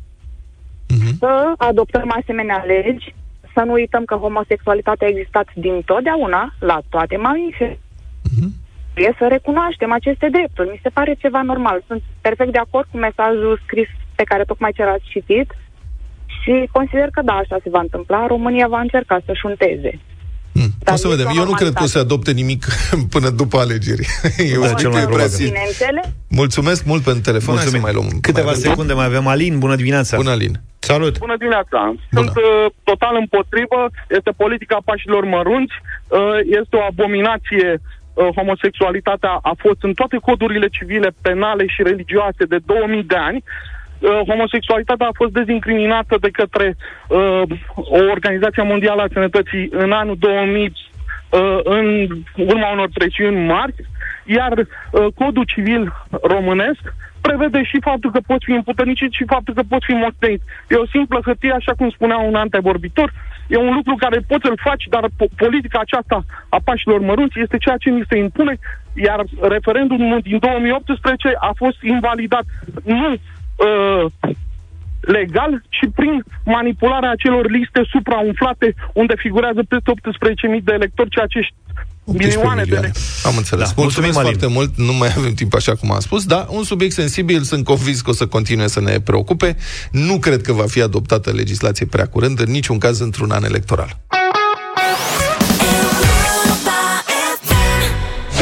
[0.91, 1.17] uh-huh.
[1.19, 3.15] să adoptăm asemenea legi,
[3.54, 7.69] să nu uităm că homosexualitatea a existat din totdeauna, la toate mamife.
[8.30, 8.49] Uh-huh.
[8.93, 10.69] Trebuie să recunoaștem aceste drepturi.
[10.69, 11.84] Mi se pare ceva normal.
[11.88, 15.49] Sunt perfect de acord cu mesajul scris pe care tocmai ce ați citit
[16.41, 18.27] și consider că da, așa se va întâmpla.
[18.27, 19.99] România va încerca să șunteze.
[20.54, 20.73] Hmm.
[20.93, 21.27] o să vedem.
[21.36, 22.65] Eu nu cred că o să adopte nimic
[23.13, 24.08] până după alegeri.
[24.56, 25.06] Eu da, cel mai
[26.27, 27.54] Mulțumesc mult pentru telefon.
[27.54, 27.82] Mulțumim.
[27.82, 28.19] Hai să mai luăm.
[28.19, 29.27] Câteva mai secunde mai avem.
[29.27, 30.17] Alin, bună dimineața.
[30.17, 30.62] Bună, Alin.
[30.84, 31.17] Salut.
[31.17, 31.94] Bună dimineața.
[32.12, 33.89] Sunt uh, total împotrivă.
[34.10, 35.74] Este politica pașilor mărunți.
[36.08, 36.20] Uh,
[36.60, 42.58] este o abominație uh, homosexualitatea a fost în toate codurile civile, penale și religioase de
[42.65, 43.44] 2000 de ani.
[43.44, 46.76] Uh, homosexualitatea a fost dezincriminată de către
[47.08, 47.41] uh,
[47.76, 50.74] o Organizație Mondială a Sănătății în anul 2000
[51.30, 53.74] uh, în urma unor presiuni mari,
[54.26, 56.82] iar uh, codul civil românesc
[57.22, 60.42] prevede și faptul că poți fi împuternicit și faptul că poți fi moștenit.
[60.70, 63.14] E o simplă hârtie, așa cum spunea un antevorbitor,
[63.48, 67.58] e un lucru care poți să-l faci, dar po- politica aceasta a pașilor mărunți este
[67.58, 68.54] ceea ce ni se impune,
[68.94, 72.46] iar referendumul din 2018 a fost invalidat
[72.84, 74.06] nu uh,
[75.02, 79.92] legal și prin manipularea acelor liste supraumflate unde figurează peste
[80.58, 81.48] 18.000 de electori, ceea ce
[82.04, 83.68] milioane, milioane de Am înțeles.
[83.68, 84.78] Da, mulțumim, mulțumim foarte mult.
[84.78, 88.10] Nu mai avem timp, așa cum am spus, dar un subiect sensibil, sunt convins că
[88.10, 89.58] o să continue să ne preocupe.
[89.92, 94.00] Nu cred că va fi adoptată legislație prea curând, în niciun caz într-un an electoral.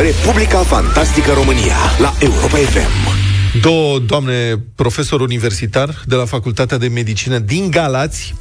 [0.01, 3.17] Republica Fantastică România la Europa FM.
[3.61, 8.35] Două doamne profesor universitar de la Facultatea de Medicină din Galați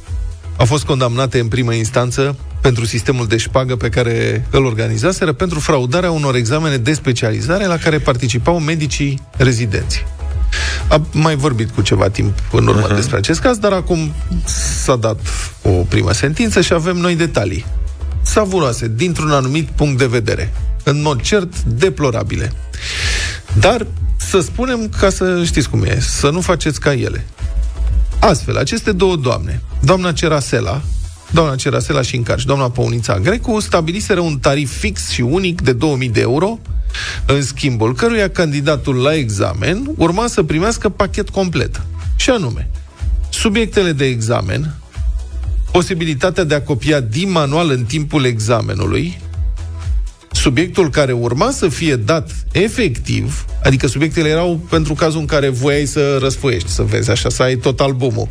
[0.57, 5.59] au fost condamnate în primă instanță pentru sistemul de șpagă pe care îl organizaseră pentru
[5.59, 10.05] fraudarea unor examene de specializare la care participau medicii rezidenți.
[10.87, 12.95] Am mai vorbit cu ceva timp în urmă uh-huh.
[12.95, 14.13] despre acest caz, dar acum
[14.83, 15.19] s-a dat
[15.61, 17.65] o primă sentință și avem noi detalii.
[18.21, 20.53] Savuroase, dintr-un anumit punct de vedere.
[20.83, 22.53] În mod cert, deplorabile.
[23.59, 27.25] Dar să spunem, ca să știți cum e, să nu faceți ca ele.
[28.19, 30.81] Astfel, aceste două doamne, doamna Cerasela,
[31.31, 36.09] doamna Cerasela și Încarci, doamna Păunița Grecu, stabiliseră un tarif fix și unic de 2000
[36.09, 36.59] de euro,
[37.25, 41.81] în schimbul căruia candidatul la examen urma să primească pachet complet.
[42.15, 42.69] Și anume,
[43.29, 44.75] subiectele de examen,
[45.71, 49.17] posibilitatea de a copia din manual în timpul examenului,
[50.31, 55.85] subiectul care urma să fie dat efectiv, adică subiectele erau pentru cazul în care voiai
[55.85, 58.27] să răsfoiești, să vezi așa, să ai tot albumul.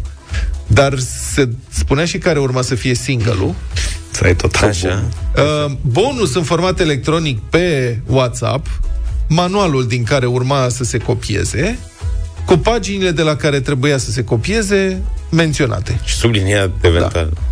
[0.67, 0.99] Dar
[1.33, 3.55] se spunea și care urma să fie single-ul.
[4.11, 5.05] Să ai tot așa.
[5.37, 8.67] Uh, bonus în format electronic pe WhatsApp,
[9.29, 11.79] manualul din care urma să se copieze,
[12.47, 16.01] cu paginile de la care trebuia să se copieze menționate.
[16.05, 17.31] Și subliniat eventual.
[17.33, 17.43] Da.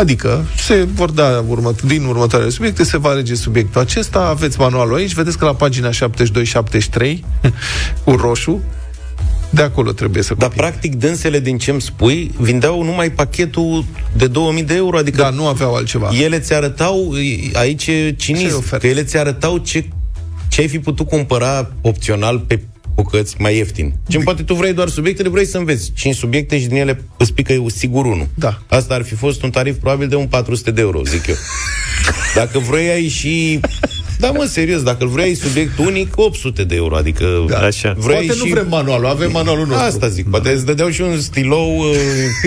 [0.00, 4.96] Adică se vor da urmă, din următoarele subiecte, se va alege subiectul acesta, aveți manualul
[4.96, 5.92] aici, vedeți că la pagina 72-73,
[8.04, 8.60] cu roșu,
[9.54, 13.84] de acolo trebuie să Dar, practic, dânsele, din ce îmi spui, vindeau numai pachetul
[14.16, 15.22] de 2000 de euro, adică...
[15.22, 16.10] Da, nu aveau altceva.
[16.22, 17.12] Ele ți arătau,
[17.52, 19.84] aici cinism, că ele ți arătau ce,
[20.48, 22.60] ce ai fi putut cumpăra opțional pe
[22.94, 23.94] bucăți mai ieftin.
[24.08, 27.32] Ce poate tu vrei doar subiectele, vrei să înveți 5 subiecte și din ele îți
[27.32, 28.28] pică sigur unul.
[28.34, 28.62] Da.
[28.68, 31.34] Asta ar fi fost un tarif probabil de un 400 de euro, zic eu.
[32.34, 33.60] Dacă vrei și
[34.18, 37.44] da, mă, serios, dacă îl vrei subiect unic, 800 de euro, adică...
[37.48, 37.94] Da, așa.
[37.96, 38.44] Vrei poate și...
[38.44, 39.84] nu vrem manualul, avem manualul nostru.
[39.86, 41.96] Asta zic, poate îți dădeau și un stilou uh,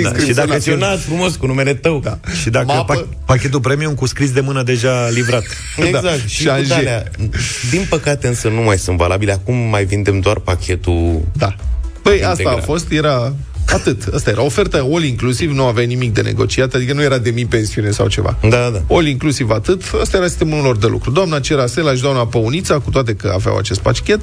[0.04, 0.60] da, și dacă
[1.06, 2.00] frumos cu numele tău.
[2.00, 2.20] Da.
[2.42, 3.08] Și dacă Mapă...
[3.26, 5.44] pachetul premium cu scris de mână deja livrat.
[5.78, 6.04] Exact.
[6.04, 6.12] Da.
[6.26, 7.04] Și, și alea,
[7.72, 9.32] din păcate însă nu mai sunt valabile.
[9.32, 11.56] Acum mai vindem doar pachetul Da.
[12.02, 13.34] Păi asta a fost, era
[13.74, 14.14] Atât.
[14.14, 17.46] Asta era oferta all inclusiv, nu avea nimic de negociat, adică nu era de mii
[17.46, 18.38] pensiune sau ceva.
[18.42, 18.96] Da, da.
[18.96, 19.82] All inclusiv atât.
[20.02, 21.12] Asta era sistemul lor de lucru.
[21.12, 24.22] Doamna Cerasela și doamna Păunița, cu toate că aveau acest pachet,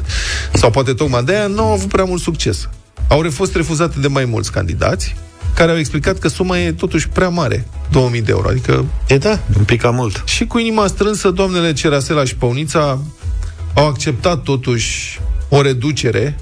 [0.52, 2.68] sau poate tocmai de aia, nu au avut prea mult succes.
[3.08, 5.16] Au fost refuzate de mai mulți candidați,
[5.54, 8.84] care au explicat că suma e totuși prea mare, 2000 de euro, adică...
[9.06, 10.22] E da, un pic cam mult.
[10.26, 13.00] Și cu inima strânsă, doamnele Cerasela și Păunița
[13.74, 16.38] au acceptat totuși o reducere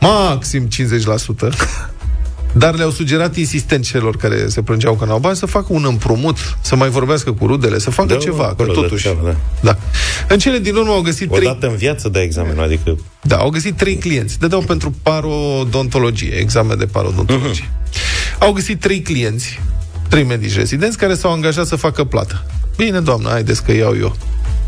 [0.00, 0.68] maxim 50%
[2.52, 6.36] dar le-au sugerat insistent celor care se plângeau că n-au bani să facă un împrumut,
[6.60, 9.04] să mai vorbească cu rudele, să facă Da, ceva, că acolo, totuși...
[9.04, 9.36] da, da.
[9.60, 9.78] Da.
[10.28, 11.46] În cele din urmă au găsit O trei...
[11.46, 12.96] dată în viață de examen, adică...
[13.22, 14.38] Da, au găsit trei clienți.
[14.38, 17.64] Dădeau pentru parodontologie, examen de parodontologie.
[17.64, 18.38] Uh-huh.
[18.38, 19.60] Au găsit trei clienți,
[20.08, 22.44] trei medici rezidenți, care s-au angajat să facă plată.
[22.76, 24.16] Bine, doamnă, haideți că iau eu.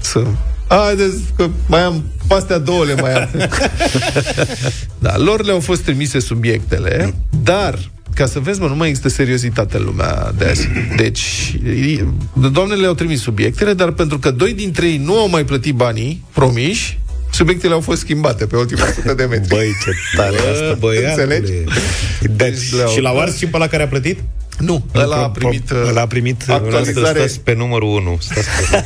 [0.01, 0.23] Să...
[0.69, 3.29] Haideți că mai am, pastea două le mai am.
[4.99, 7.79] da, lor le-au fost trimise subiectele, dar
[8.15, 10.69] ca să vezi, mă, nu mai există seriozitate în lumea de azi.
[10.97, 11.55] Deci,
[12.53, 16.25] doamnele le-au trimis subiectele, dar pentru că doi dintre ei nu au mai plătit banii
[16.33, 16.99] promiși,
[17.33, 19.49] subiectele au fost schimbate pe ultima sută de metri.
[19.49, 20.81] Băi, ce tare asta, Înțelegi?
[20.81, 21.43] băiatule.
[22.21, 24.19] Deci Deci, le-au- și l-au ars și pe la care a plătit?
[24.61, 27.19] Nu, ăla a primit, uh, Ăla a primit actualizare.
[27.19, 28.19] Stați pe numărul 1.
[28.21, 28.85] Stați pe...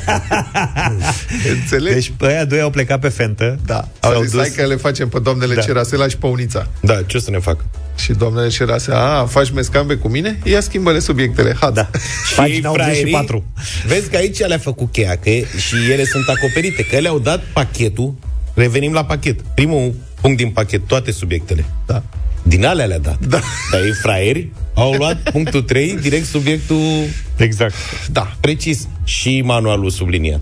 [1.61, 1.95] Înțelegi?
[1.95, 3.59] Deci pe aia doi au plecat pe fentă.
[3.67, 3.89] da.
[4.01, 5.61] S-au Au zis, dus- hai că le facem pe doamnele Da.
[5.61, 6.67] Cerasela și pe Unița.
[6.81, 7.65] Da, ce o să ne fac?
[7.97, 10.39] Și doamnele Cerasela, a, faci mescambe cu mine?
[10.45, 11.57] Ia schimbă-le subiectele.
[11.61, 11.91] Ha, Da.
[12.37, 13.45] Pagina 84.
[13.87, 17.43] Vezi că aici le-a făcut cheia, că e- și ele sunt acoperite, că le-au dat
[17.53, 18.15] pachetul,
[18.55, 19.41] revenim la pachet.
[19.55, 21.65] Primul punct din pachet, toate subiectele.
[21.87, 22.03] Da.
[22.47, 23.19] Din alea le-a dat.
[23.27, 23.39] Da.
[23.71, 27.03] Dar ei fraieri au luat punctul 3, direct subiectul
[27.37, 27.75] Exact.
[28.13, 28.37] Da.
[28.41, 30.41] precis și manualul subliniat.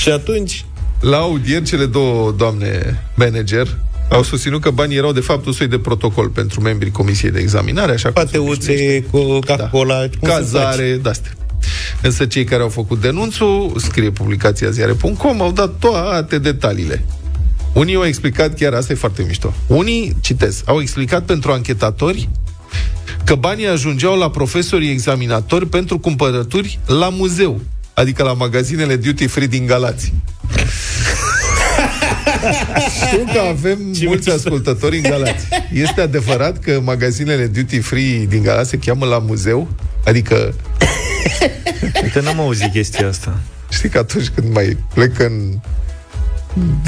[0.00, 0.64] și atunci,
[1.00, 3.78] La audier, cele două doamne manager
[4.10, 7.38] au susținut că banii erau de fapt un soi de protocol pentru membrii Comisiei de
[7.40, 9.04] Examinare, așa cum se obișnuiește.
[9.10, 10.30] pateuțe, Coca-Cola, cum să faci?
[10.30, 11.30] cazare, de-astea.
[12.02, 17.04] Însă cei care au făcut denunțul, scrie publicația ziare.com, au dat toate detaliile.
[17.72, 22.28] Unii au explicat, chiar asta e foarte mișto, unii, citez, au explicat pentru anchetatori
[23.24, 27.60] că banii ajungeau la profesorii examinatori pentru cumpărături la muzeu,
[27.94, 30.12] adică la magazinele duty free din Galați.
[33.06, 35.48] Știu că avem mulți ascultători în Galați.
[35.72, 39.68] Este adevărat că magazinele duty free din Galați se cheamă la muzeu?
[40.04, 40.54] Adică
[42.02, 43.38] Uite, n-am auzit chestia asta.
[43.70, 45.58] Știi că atunci când mai plec în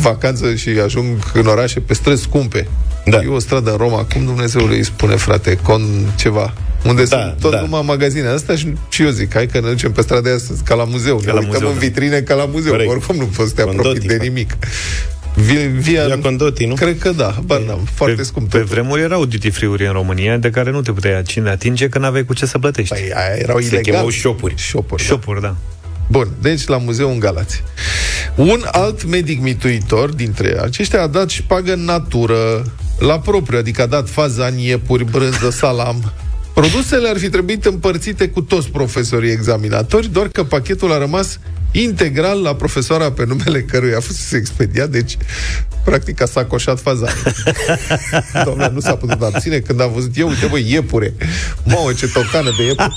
[0.01, 2.67] vacanță și ajung în orașe pe străzi scumpe,
[3.07, 3.21] Da.
[3.23, 5.83] e o stradă în Roma, cum Dumnezeu îi spune, frate, con
[6.17, 6.53] ceva,
[6.87, 7.61] unde Da, sunt tot da.
[7.61, 10.75] numai magazine astea și, și eu zic, hai că ne ducem pe strada aia ca
[10.75, 11.81] la muzeu, ne la uităm muzeu, în da.
[11.81, 12.91] vitrine ca la muzeu, Corect.
[12.91, 14.23] oricum nu poți să te Condotti, apropii de fa.
[14.23, 14.57] nimic.
[15.35, 16.75] Via, via, Via Condotti, nu?
[16.75, 18.51] Cred că da, bar, da foarte pe, scump.
[18.51, 18.73] Pe totul.
[18.73, 22.25] vremuri erau duty free-uri în România de care nu te puteai cine atinge că n-aveai
[22.25, 22.95] cu ce să plătești.
[22.95, 23.83] Păi, aia erau Se ilegal.
[23.83, 24.55] chemau șopuri.
[24.57, 25.09] Șopuri, da.
[25.09, 25.57] Shop-uri, da.
[26.07, 27.63] Bun, deci la muzeu în Galați.
[28.37, 33.87] Un alt medic mituitor dintre aceștia a dat șpagă în natură, la propriu, adică a
[33.87, 36.13] dat fazani, iepuri, brânză, salam.
[36.55, 41.39] Produsele ar fi trebuit împărțite cu toți profesorii examinatori, doar că pachetul a rămas
[41.71, 45.17] integral la profesoara pe numele căruia a fost expediat, deci
[45.85, 47.15] practic a sacoșat fazani.
[48.45, 51.15] Doamne, nu s-a putut abține când am văzut eu, uite bă, iepure.
[51.65, 52.93] Mamă, ce tocană de iepure.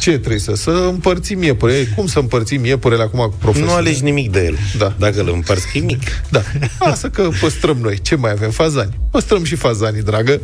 [0.00, 0.54] Ce trebuie să?
[0.54, 1.72] Să împărțim iepure.
[1.72, 3.72] Ei, cum să împărțim iepurele acum cu profesorul?
[3.72, 4.58] Nu alegi nimic de el.
[4.78, 4.94] Da.
[4.98, 6.02] Dacă îl împarți, că e mic.
[6.28, 6.42] Da.
[6.78, 8.00] Asta că păstrăm noi.
[8.00, 8.50] Ce mai avem?
[8.50, 8.98] Fazani.
[9.10, 10.40] Păstrăm și fazanii, dragă.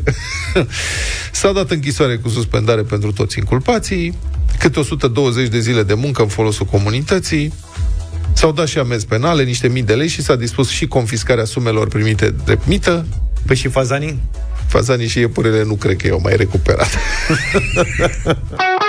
[1.33, 4.19] S-a dat închisoare cu suspendare pentru toți inculpații,
[4.59, 7.53] câte 120 de zile de muncă în folosul comunității,
[8.33, 11.89] S-au dat și amenzi penale, niște mii de lei și s-a dispus și confiscarea sumelor
[11.89, 13.07] primite de mită.
[13.47, 14.19] Păi și fazanii?
[14.67, 16.89] Fazanii și iepurele nu cred că i-au mai recuperat.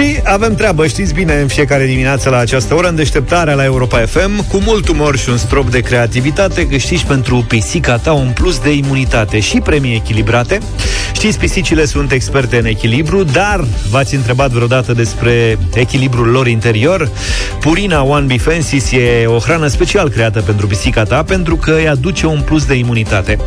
[0.00, 3.98] Și avem treabă, știți bine, în fiecare dimineață la această oră, în deșteptarea la Europa
[3.98, 8.58] FM, cu mult umor și un strop de creativitate, câștigi pentru pisica ta un plus
[8.58, 10.58] de imunitate și premii echilibrate.
[11.12, 17.10] Știți, pisicile sunt experte în echilibru, dar v-ați întrebat vreodată despre echilibrul lor interior?
[17.60, 21.88] Purina One Be Fences e o hrană special creată pentru pisica ta, pentru că îi
[21.88, 23.38] aduce un plus de imunitate.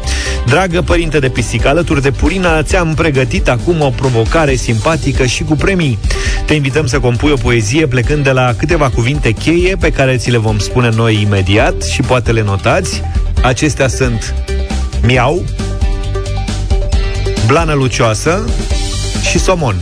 [0.45, 5.55] Dragă părinte de pisică, alături de Purina, ți-am pregătit acum o provocare simpatică și cu
[5.55, 5.99] premii.
[6.45, 10.31] Te invităm să compui o poezie plecând de la câteva cuvinte cheie pe care ți
[10.31, 13.01] le vom spune noi imediat și poate le notați.
[13.43, 14.33] Acestea sunt
[15.01, 15.43] miau,
[17.47, 18.45] blană lucioasă
[19.29, 19.75] și somon.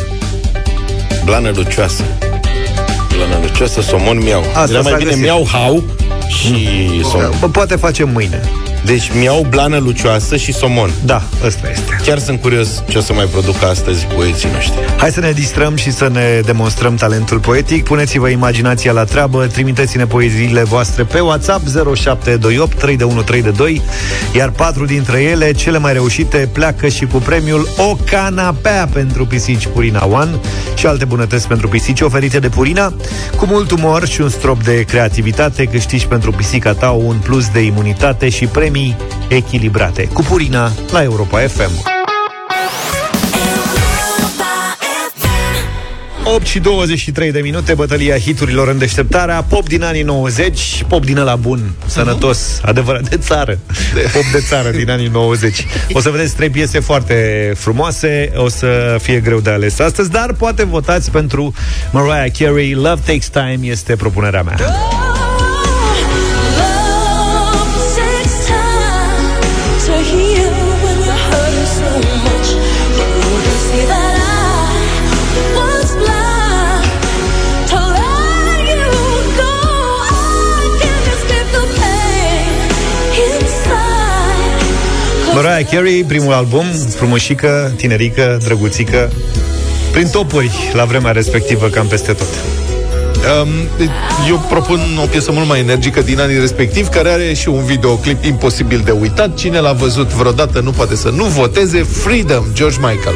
[1.25, 2.03] Blană lucioasă.
[3.15, 4.43] Blană lucioasă, somon miau.
[4.53, 5.23] Asta Era mai s-a bine găsit.
[5.23, 5.83] miau hau
[6.27, 7.33] și somon.
[7.39, 8.41] Bă, poate facem mâine.
[8.85, 10.89] Deci miau, blană lucioasă și somon.
[11.05, 11.99] Da, ăsta este.
[12.05, 14.79] Chiar sunt curios ce o să mai producă astăzi poeții noștri.
[14.97, 17.83] Hai să ne distrăm și să ne demonstrăm talentul poetic.
[17.83, 23.81] Puneți-vă imaginația la treabă, trimiteți-ne poeziile voastre pe WhatsApp 0728 312
[24.33, 29.67] iar patru dintre ele, cele mai reușite, pleacă și cu premiul o canapea pentru pisici
[29.67, 30.31] Purina One
[30.75, 32.93] și alte bunătăți pentru pisici oferite de Purina.
[33.35, 37.59] Cu mult umor și un strop de creativitate câștigi pentru pisica ta un plus de
[37.59, 38.95] imunitate și premii
[39.27, 40.07] echilibrate.
[40.13, 41.71] Cu Purina la Europa FM.
[46.23, 51.17] 8 și 23 de minute, bătălia hiturilor în deșteptarea, pop din anii 90, pop din
[51.17, 52.61] ăla bun, sănătos, uh-huh.
[52.61, 53.59] adevărat de țară,
[54.13, 55.65] pop de țară din anii 90.
[55.93, 60.33] O să vedeți trei piese foarte frumoase, o să fie greu de ales astăzi, dar
[60.33, 61.53] poate votați pentru
[61.91, 64.55] Mariah Carey, Love Takes Time este propunerea mea.
[85.43, 89.11] Mariah Carey, primul album, frumușică, tinerică, drăguțică,
[89.91, 92.27] prin topuri la vremea respectivă, cam peste tot.
[93.41, 93.49] Um,
[94.29, 98.23] eu propun o piesă mult mai energică din anii respectiv, care are și un videoclip
[98.23, 99.35] imposibil de uitat.
[99.35, 101.83] Cine l-a văzut vreodată nu poate să nu voteze.
[101.83, 103.15] Freedom, George Michael.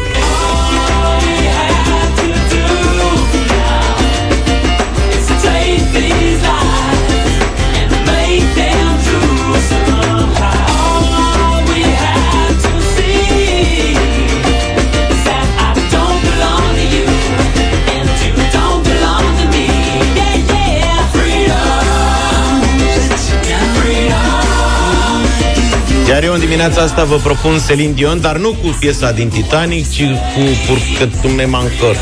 [26.09, 29.89] Iar eu în dimineața asta vă propun Celine Dion, dar nu cu piesa din Titanic,
[29.89, 31.95] ci cu Purcă tu ne mancăr.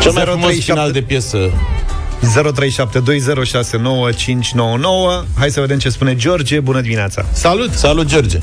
[0.00, 1.50] Cel mai frumos final de piesă
[2.20, 2.26] 0372069599
[5.38, 6.60] Hai să vedem ce spune George.
[6.60, 7.24] Bună dimineața!
[7.32, 7.72] Salut!
[7.72, 8.38] Salut, George!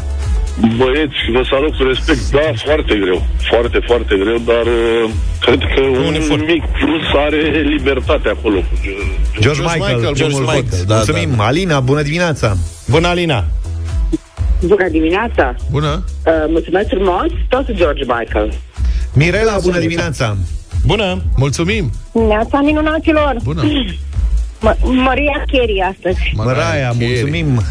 [0.78, 2.30] Băieți, vă salut cu respect.
[2.32, 3.26] Da, foarte greu.
[3.50, 5.10] Foarte, foarte greu, dar uh,
[5.40, 7.38] cred că un, un mic plus are
[7.76, 8.64] libertate acolo.
[9.40, 10.66] George, George Michael, Michael George Michael.
[10.88, 11.30] Da, Mulțumim.
[11.30, 11.44] Da, da.
[11.46, 12.58] Alina, bună dimineața!
[12.88, 13.46] Bună, Alina!
[14.66, 15.56] Bună dimineața!
[15.72, 16.04] Bună!
[16.26, 18.54] Uh, mulțumesc frumos, tot George Michael.
[19.14, 20.26] Mirela, bună dimineața!
[20.28, 20.46] Bună!
[21.36, 21.92] Mulțumim!
[22.28, 23.36] Neața minunaților!
[23.44, 23.62] Bună!
[24.68, 26.32] M- Maria Cheri astăzi.
[26.36, 27.56] Măraia, mulțumim!
[27.56, 27.64] Uh,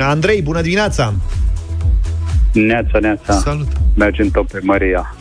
[0.00, 1.14] Andrei, bună dimineața!
[2.52, 3.32] Neața, neața.
[3.32, 3.68] Salut!
[3.94, 5.14] Mergem tot pe Maria.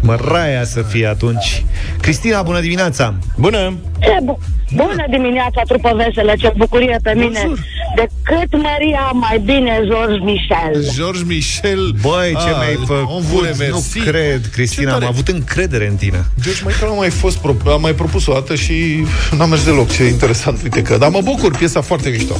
[0.00, 1.64] Măraia să fie atunci.
[2.00, 3.14] Cristina, bună dimineața!
[3.36, 3.74] Bună!
[4.00, 4.38] Ce bu-
[4.74, 7.40] bună dimineața, trupă veselă, ce bucurie pe mine!
[7.42, 7.58] Bonjour.
[7.96, 10.92] Decât Maria, mai bine George Michel.
[10.94, 14.08] George Michel Băi, ce Ah, mi-ai on făcut, voulait, nu merci.
[14.08, 15.12] cred, Cristina, Ce am tare.
[15.12, 16.24] avut încredere în tine.
[16.42, 19.04] George Michael a mai fost pro- a mai propus o dată și
[19.36, 19.90] n-a mers deloc.
[19.90, 20.96] Ce interesant, uite că.
[20.96, 22.34] Dar mă bucur, piesa foarte mișto.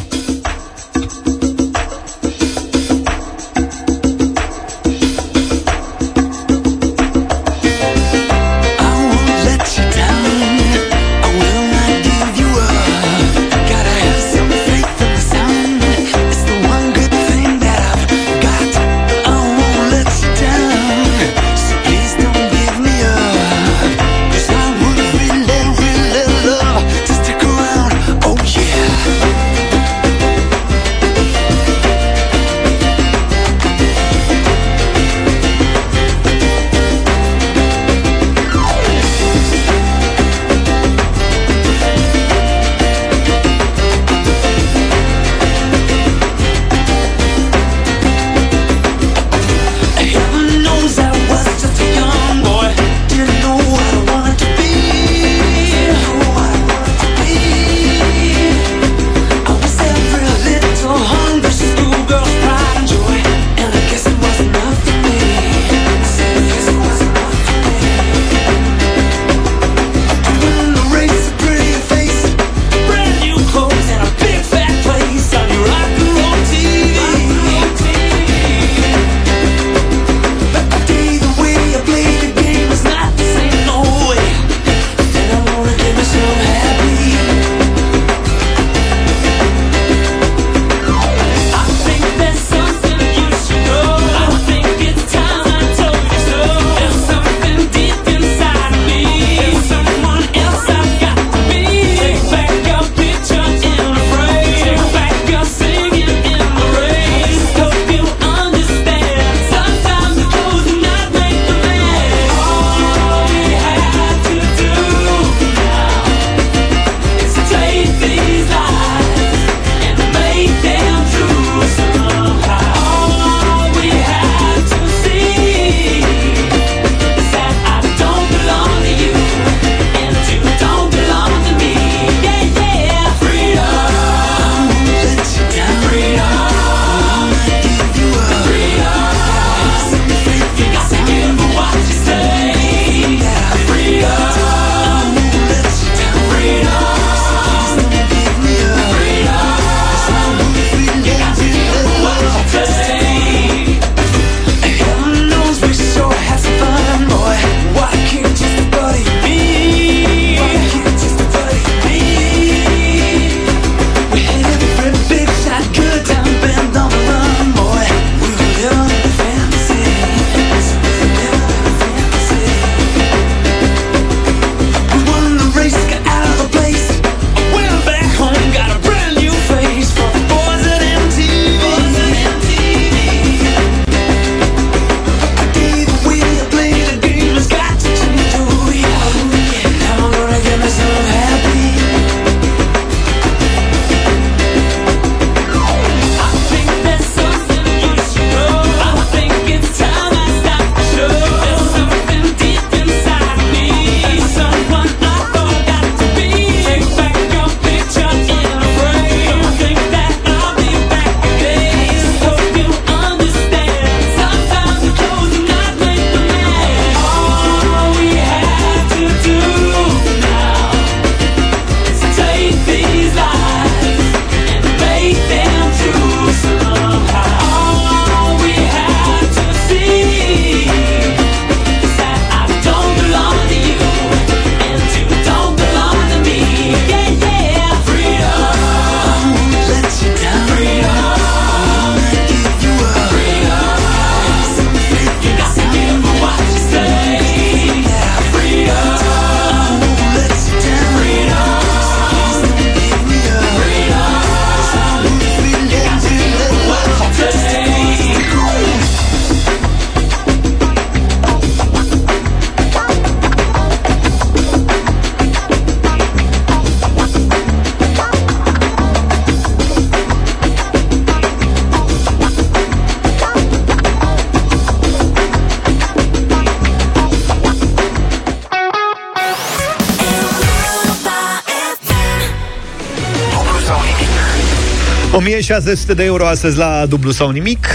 [285.48, 287.66] 1600 de euro astăzi la dublu sau nimic.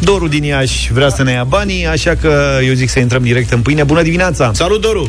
[0.00, 3.52] Doru din Iași vrea să ne ia banii, așa că eu zic să intrăm direct
[3.52, 3.84] în pâine.
[3.84, 4.50] Bună dimineața!
[4.54, 5.08] Salut, Doru!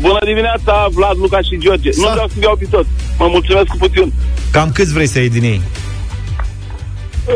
[0.00, 1.90] Bună dimineața, Vlad, Luca și George.
[1.96, 2.86] Nu vreau să iau pe tot.
[3.18, 4.12] Mă mulțumesc cu puțin.
[4.50, 5.60] Cam câți vrei să iei din ei?
[7.26, 7.34] Uh,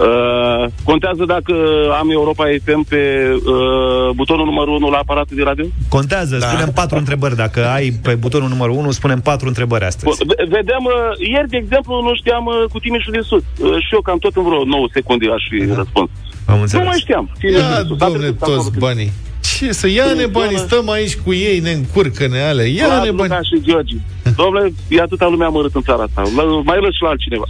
[0.90, 1.54] contează dacă
[2.00, 3.02] am Europa FM pe
[3.34, 5.64] uh, butonul numărul 1 la aparatul de radio?
[5.88, 6.46] Contează, da.
[6.48, 7.36] spunem patru întrebări.
[7.44, 10.16] Dacă ai pe butonul numărul 1, spunem patru întrebări astăzi.
[10.28, 13.42] V- Vedem, uh, ieri, de exemplu, nu știam uh, cu Timișul de Sus.
[13.58, 15.74] Uh, și eu cam tot în vreo 9 secunde aș fi da.
[15.74, 16.08] răspuns.
[16.52, 16.82] Am înțeles.
[16.84, 17.24] Nu mai știam.
[17.38, 17.96] Timișul Ia, de Sus.
[17.96, 19.10] domne, toți banii.
[19.58, 22.66] Ce să ia-ne banii, stăm aici cu ei, ne încurcă-ne alea.
[22.66, 23.28] Ia-ne bani.
[23.28, 23.94] Luca și George.
[24.36, 26.22] Domnule, e atâta lumea amărât în țara asta.
[26.36, 27.44] La- Mai lăs și la altcineva.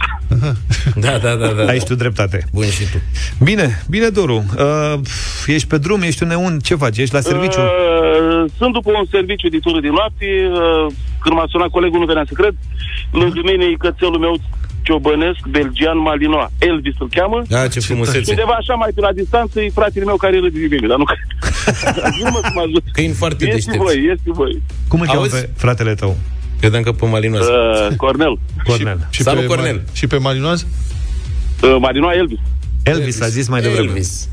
[1.05, 1.65] Da, da, da, da.
[1.65, 2.45] Ai și tu dreptate.
[2.53, 2.97] Bun și tu.
[3.43, 4.45] Bine, bine, Doru.
[4.57, 4.99] Uh,
[5.47, 6.97] ești pe drum, ești un neun, ce faci?
[6.97, 7.59] Ești la serviciu?
[7.61, 10.25] Uh, sunt după un serviciu de tură din noapte.
[10.51, 12.55] Uh, când m-a sunat colegul, nu venea să cred.
[13.11, 14.35] Lângă mine e cățelul meu
[14.81, 16.49] ciobănesc, belgian, malinois.
[16.57, 17.41] Elvis îl cheamă.
[17.47, 18.21] Da, ce frumusețe.
[18.21, 20.97] Și undeva așa mai pe la distanță e fratele meu care râde de mine, dar
[20.97, 21.19] nu cred.
[22.23, 22.83] nu mă să mă ajut.
[22.91, 23.79] Câini foarte Este deștepți.
[23.79, 24.61] voi, este voi.
[24.87, 25.35] Cum îl cheamă Auzi?
[25.41, 26.17] pe fratele tău?
[26.59, 27.47] Credeam că pe Malinos.
[27.47, 28.39] Uh, Cornel.
[28.67, 29.07] Cornel.
[29.09, 29.79] Și Salut, pe Cornel.
[29.81, 30.65] Ma- și pe Malinoaz?
[31.63, 32.39] Uh, malinois Elvis.
[32.83, 33.87] Elvis a zis mai devreme.
[33.87, 34.29] Elvis.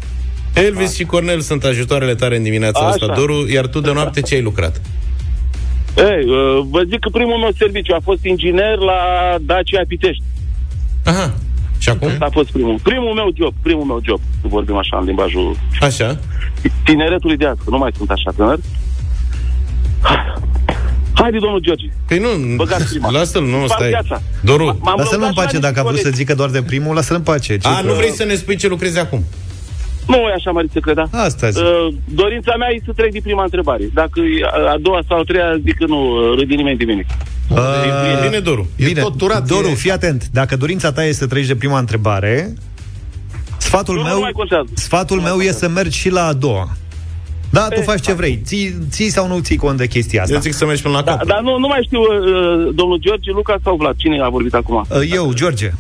[0.53, 2.89] Elvis și Cornel sunt ajutoarele tare în dimineața Așa.
[2.89, 4.81] asta, Doru, iar tu de noapte ce ai lucrat?
[5.97, 9.01] Ei, uh, vă zic că primul meu serviciu a fost inginer la
[9.41, 10.22] Dacia Pitești.
[11.05, 11.35] Aha.
[11.79, 12.09] Și acum?
[12.09, 12.79] Asta a fost primul.
[12.83, 16.18] Primul meu job, primul meu job, să vorbim așa în limbajul Așa.
[16.85, 17.70] tineretului de astăzi.
[17.70, 18.59] Nu mai sunt așa tânăr.
[21.21, 21.87] Haide, domnul George.
[22.09, 23.11] Păi nu, Băgați prima.
[23.11, 23.89] lasă-l, nu, Fac stai.
[23.89, 24.23] viața.
[24.41, 26.19] Doru, M-am Lasă-l în lăudat pace la dacă a vrut să colegi.
[26.19, 27.57] zică doar de primul, lasă-l în pace.
[27.59, 29.25] Ce a, că- nu vrei să ne spui ce lucrezi acum?
[30.07, 31.05] Nu e așa, Mariță, creda.
[31.12, 31.62] Asta zic.
[31.62, 33.91] Uh, dorința mea e să trec din prima întrebare.
[33.95, 36.01] Dacă e a, a doua sau a treia, zic că nu
[36.31, 37.07] uh, râde nimeni de mine.
[37.51, 37.59] Uh,
[38.23, 38.69] E bine, Doru.
[38.77, 40.29] E Bine, tot turat, Doru, e- fii atent.
[40.33, 42.55] Dacă dorința ta este să treci de prima întrebare,
[43.59, 44.67] sfatul Nu, nu meu, mai contează.
[44.75, 46.69] sfatul meu e să mergi și la a doua.
[47.51, 48.40] Da, tu faci ce vrei.
[48.44, 50.34] Ții, ții sau nu ții cont de chestia asta?
[50.34, 51.26] Eu zic să mergi până la Da, cap.
[51.26, 53.94] dar nu, nu mai știu, uh, domnul George, Luca sau Vlad.
[53.97, 54.84] Cine a vorbit acum?
[54.88, 55.72] Uh, Eu, George.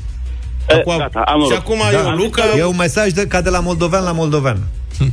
[0.68, 1.52] Eh, gata, am noroc.
[1.52, 2.08] Și acum Da.
[2.10, 4.58] eu, Luca, E un mesaj de, ca de la moldovean la moldovean.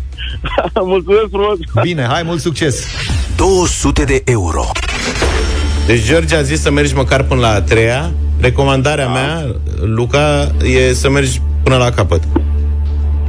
[0.75, 1.57] Mulțumesc frumos.
[1.81, 2.85] Bine, hai, mult succes!
[3.35, 4.65] 200 de euro.
[5.85, 8.11] Deci George a zis să mergi măcar până la a treia.
[8.39, 9.45] Recomandarea mea,
[9.81, 12.23] Luca, e să mergi până la capăt.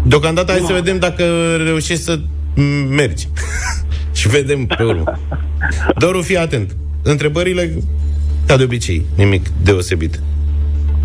[0.02, 1.24] Deocamdată hai să vedem dacă
[1.64, 2.22] reușești să m-
[2.88, 3.28] mergi.
[4.12, 5.18] Și vedem pe urmă.
[5.98, 6.76] Doru, fii atent.
[7.02, 7.82] Întrebările,
[8.46, 10.20] ca de obicei, nimic deosebit.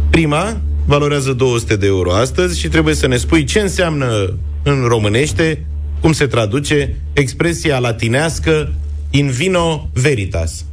[0.09, 5.65] Prima valorează 200 de euro astăzi și trebuie să ne spui ce înseamnă în românește,
[6.01, 8.73] cum se traduce expresia latinească
[9.09, 10.65] in vino veritas.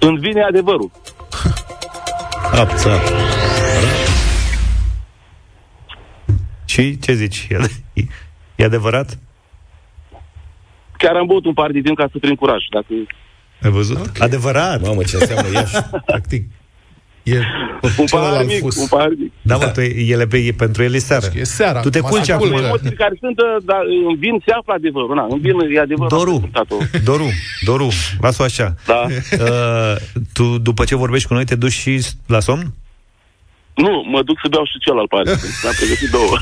[0.00, 0.90] Îmi vine adevărul.
[2.62, 3.00] Apța.
[6.64, 7.48] Și ce zici?
[8.62, 9.18] E, ad- e adevărat?
[10.98, 12.62] Chiar am băut un par de vin ca să prind curaj.
[12.70, 12.86] Dacă...
[13.62, 13.96] Ai văzut?
[13.96, 14.12] Okay.
[14.18, 14.80] Adevărat.
[14.80, 15.74] Mamă, ce înseamnă Iași.
[16.06, 16.44] Practic,
[17.22, 17.42] e Un
[17.90, 18.76] pahar celălalt mic, fus.
[18.76, 19.32] un pahar mic.
[19.42, 21.26] Da, mă, tu, ele pe, e, pentru el e seara.
[21.34, 21.80] E seara.
[21.80, 22.54] Tu te Mă culci ascultă.
[22.54, 22.66] acum.
[22.66, 25.14] Emoții care sunt, uh, dar în vin se află adevărul.
[25.14, 26.18] Na, în vin e adevărul.
[26.18, 26.76] Doru, Am ascultat-o.
[27.04, 27.26] Doru,
[27.64, 27.88] Doru,
[28.20, 28.74] las-o așa.
[28.86, 29.06] Da.
[29.40, 29.96] Uh,
[30.32, 32.74] tu, după ce vorbești cu noi, te duci și la somn?
[33.84, 35.26] Nu, mă duc să beau și celălalt pahar.
[35.68, 36.34] Am pregătit două.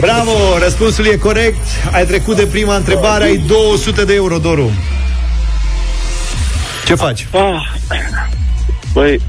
[0.00, 0.34] Bravo,
[0.64, 1.56] răspunsul e corect.
[1.92, 4.70] Ai trecut de prima întrebare, ai 200 de euro, Doru.
[6.86, 7.26] Ce faci?
[7.32, 7.62] Ah.
[8.92, 9.20] Băi,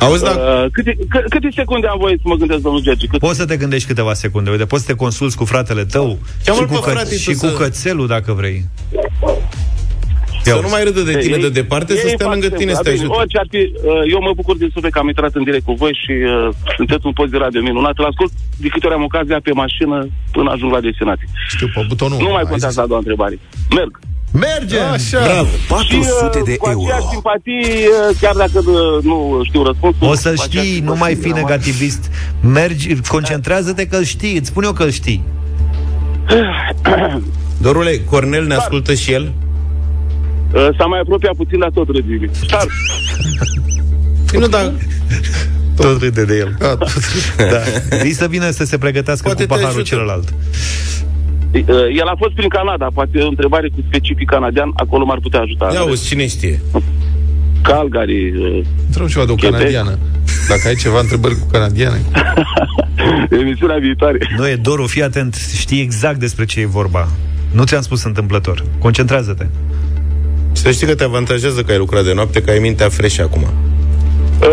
[0.00, 3.06] Auzi, da, uh, câte, câ- câte secunde am voie să mă gândesc, domnul George?
[3.06, 3.18] Cât?
[3.18, 4.50] Poți să te gândești câteva secunde.
[4.50, 7.32] Uite, poți să te consulți cu fratele tău Cheamă-l și, cu, pe frate tu și
[7.32, 8.64] cu să- cățelul, dacă vrei.
[10.44, 12.72] Să nu mai râdă de tine Ei- de departe, ei să stea fac lângă tine
[12.72, 13.12] să te simplu.
[13.12, 13.20] ajute.
[13.22, 15.74] Orice ar fi, uh, eu mă bucur din suflet că am intrat în direct cu
[15.82, 17.94] voi și uh, sunteți un post de radio minunat.
[18.00, 18.32] Îl ascult
[18.62, 19.96] de câte ori am ocazia pe mașină
[20.36, 21.28] până ajung la destinație.
[21.54, 22.82] Știu, pe butonul Nu unu, mai ai contează zis.
[22.84, 23.36] a doua întrebare.
[23.78, 23.92] Merg.
[24.46, 24.78] Merge!
[24.78, 25.20] Așa.
[25.28, 25.48] Bravo.
[25.68, 26.80] 400 de și, uh, cu euro.
[26.84, 30.08] aceeași simpatii, uh, chiar dacă uh, nu știu răspunsul.
[30.08, 32.02] O să cu aceeași știi, nu simpatie, mai fi am- negativist.
[32.58, 32.86] Mergi,
[33.16, 34.36] concentrează-te că îl știi.
[34.38, 35.22] Îți spun eu că îl știi.
[37.62, 39.32] Dorule, Cornel ne ascultă și el?
[40.54, 42.28] Uh, S-a mai apropiat puțin la tot râdile.
[42.32, 42.66] Star.
[44.30, 44.72] Păi nu, dar
[45.76, 46.56] Tot râde de el.
[46.58, 46.88] Da, tot.
[47.36, 47.96] Da.
[48.02, 49.88] Zi să vină să se pregătească Poate cu te paharul ajută.
[49.94, 50.28] celălalt.
[51.52, 51.62] Uh,
[51.98, 55.70] El a fost prin Canada, poate o întrebare cu specific canadian, acolo m-ar putea ajuta.
[55.72, 56.60] ia uzi, cine știe?
[57.62, 59.58] Calgary, uh, Întrebăm ceva de o Quebec.
[59.58, 59.98] canadiană.
[60.48, 62.00] Dacă ai ceva întrebări cu canadiane.
[63.40, 64.18] emisiunea viitoare.
[64.36, 67.08] Nu e, Doru, fii atent, știi exact despre ce e vorba.
[67.50, 68.64] Nu ți-am spus întâmplător.
[68.78, 69.46] Concentrează-te.
[70.54, 73.46] Să știi că te avantajează că ai lucrat de noapte, că ai mintea fresh acum.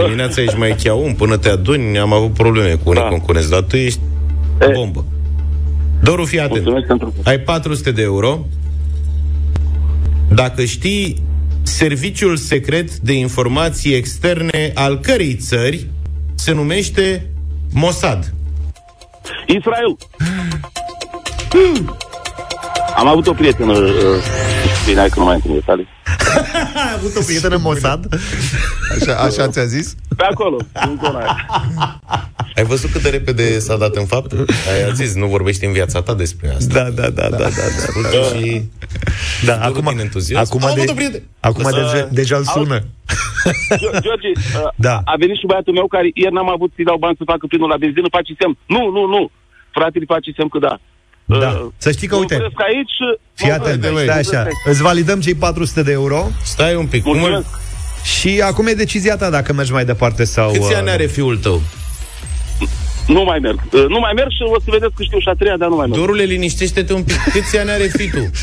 [0.06, 3.08] Dimineața ești mai cheaun, până te aduni, am avut probleme cu unii Da.
[3.08, 4.00] concurenți, dar tu ești
[4.62, 4.72] E.
[4.74, 5.06] bombă.
[6.02, 6.54] Doru, fii atent.
[6.54, 7.14] Mulțumesc pentru...
[7.24, 8.46] Ai 400 de euro.
[10.30, 11.22] Dacă știi
[11.64, 15.88] serviciul secret de informații externe al cărei țări
[16.36, 17.30] se numește
[17.74, 18.34] Mossad.
[19.48, 19.98] Israel.
[22.96, 23.94] Am avut o prietenă uh,
[24.86, 25.88] Bine, hai că nu mai intru în detalii
[26.86, 28.08] Ai avut o prietenă Mossad?
[29.00, 29.96] Așa, așa ți-a zis?
[30.18, 31.50] Pe acolo, în zona aia
[32.56, 34.32] Ai văzut cât de repede s-a dat în fapt?
[34.32, 36.74] Ai zis, nu vorbești în viața ta despre asta.
[36.74, 37.48] Da, da, da, da, da.
[37.48, 38.10] da.
[38.12, 38.38] da.
[38.38, 38.62] Și
[39.46, 40.44] Da, Dorul acum, din entuziasm.
[40.50, 41.24] acum, Am avut de, o prietenă.
[41.40, 42.78] acum Lăsa- deja, deja îl sună.
[43.82, 44.96] Gio- George, uh, Da.
[45.06, 47.70] a venit și băiatul meu care ieri n-am avut să-i dau bani să facă plinul
[47.74, 48.58] la benzină, face semn.
[48.76, 49.22] Nu, nu, nu.
[49.78, 50.74] Fratele face semn că da.
[51.26, 51.70] Da.
[51.78, 53.20] Să știi că, mă uite, opresc aici.
[53.34, 54.40] Fii mă atent, opresc aici, stai mă așa.
[54.40, 54.58] opresc.
[54.66, 57.04] Îți validăm cei 400 de euro Stai un pic.
[57.04, 57.18] Cum îl...
[57.20, 57.48] Mulțumesc.
[58.20, 60.52] și acum e decizia ta dacă mergi mai departe sau...
[60.52, 61.62] Câți uh, ani are fiul tău?
[63.08, 63.60] Nu mai merg.
[63.72, 65.76] Uh, Nu mai merg și o să vedeți că știu și a treia, dar nu
[65.76, 66.00] mai merg.
[66.00, 67.16] Dorule, liniștește-te un pic.
[67.32, 68.30] Câți ani are fitul?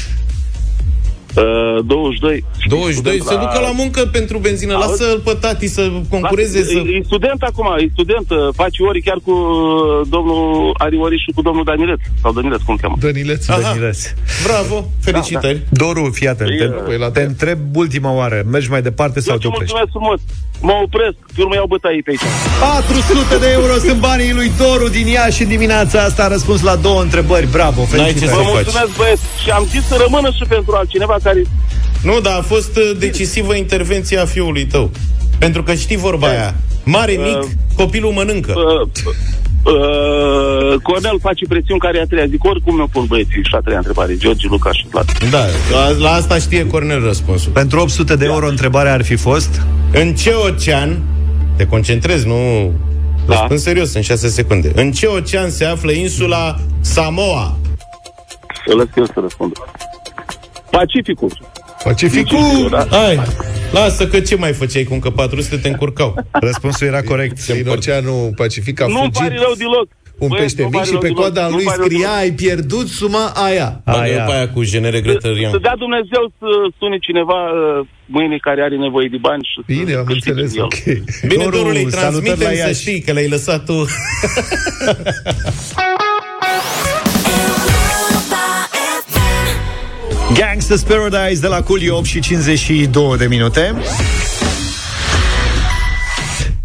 [1.36, 2.44] Uh, 22.
[2.68, 4.74] 22, să ducă la muncă pentru benzină.
[4.74, 4.88] Auzi?
[4.88, 6.72] Lasă-l pe tati să concureze, să...
[6.72, 11.30] E, e student acum, e student, uh, face ori chiar cu uh, domnul Ariori și
[11.34, 12.00] cu domnul Danileț.
[12.22, 12.96] Sau Danileț, cum îl cheamă.
[13.00, 13.48] Dănileț.
[13.48, 13.60] Aha.
[13.60, 13.98] Dănileț.
[14.46, 15.60] Bravo, felicitări.
[15.70, 16.50] Doru, fii atent.
[16.58, 18.42] Te, Păi, la te te- întreb ultima oară.
[18.50, 19.74] Mergi mai departe sau Eu te ce oprești?
[19.74, 20.20] mulțumesc frumos.
[20.60, 22.26] Mă opresc, pe urmă iau bătaie pe aici.
[22.60, 26.22] 400 de euro sunt banii lui Doru din Iași în dimineața asta.
[26.24, 27.46] A răspuns la două întrebări.
[27.58, 28.30] Bravo, ce felicitări.
[28.30, 28.52] să Vă faci?
[28.54, 31.42] mulțumesc, băieți, și am zis să rămână și pentru altcineva care...
[32.02, 34.90] Nu, dar a fost uh, decisivă intervenția fiului tău.
[35.38, 36.54] Pentru că știi vorba aia.
[36.84, 38.52] Mare, mic, copilul mănâncă.
[38.56, 38.88] Uh,
[39.72, 42.26] uh, Cornel face presiuni care e a treia.
[42.26, 44.16] Zic, oricum mi-o pun băieții și a treia întrebare.
[44.16, 45.12] George, Luca și Vlad.
[45.30, 47.52] Da, la, la asta știe Cornel răspunsul.
[47.52, 49.62] Pentru 800 de euro întrebarea ar fi fost
[49.92, 51.02] În ce ocean,
[51.56, 52.72] te concentrezi, nu...
[53.26, 53.34] Da.
[53.34, 54.72] Răspund serios, în 6 secunde.
[54.74, 57.56] În ce ocean se află insula Samoa?
[58.66, 59.52] Să lăs eu să răspund.
[60.70, 61.30] Pacificul.
[61.84, 62.68] Pacificul!
[62.70, 62.86] Da.
[62.90, 63.20] Hai,
[63.72, 66.14] lasă că ce mai făceai cu încă 400 te încurcau.
[66.46, 67.46] Răspunsul era corect.
[67.46, 69.88] Din Oceanul Pacific a Nu-mi fugit pare rău deloc.
[70.18, 71.20] un Băieți, pește nu-mi mic pare și rău pe deloc.
[71.20, 72.18] coada Nu-mi lui pare rău scria deloc.
[72.22, 73.80] ai pierdut suma aia.
[73.84, 74.24] Bagă Aia.
[74.24, 75.50] pe aia cu genere Gretorian.
[75.50, 76.46] Să dea Dumnezeu să
[76.78, 80.56] sune cineva uh, mâine care are nevoie de bani și să Bine, am câștige înțeles,
[80.56, 80.62] el.
[80.62, 80.78] ok.
[81.28, 82.80] Bine, Doru, Dorule, îi salutări la transmitem să Iași.
[82.80, 83.76] știi că le-ai lăsat tu.
[90.34, 93.74] Gangsta's Paradise de la Coolio 8 și 52 de minute.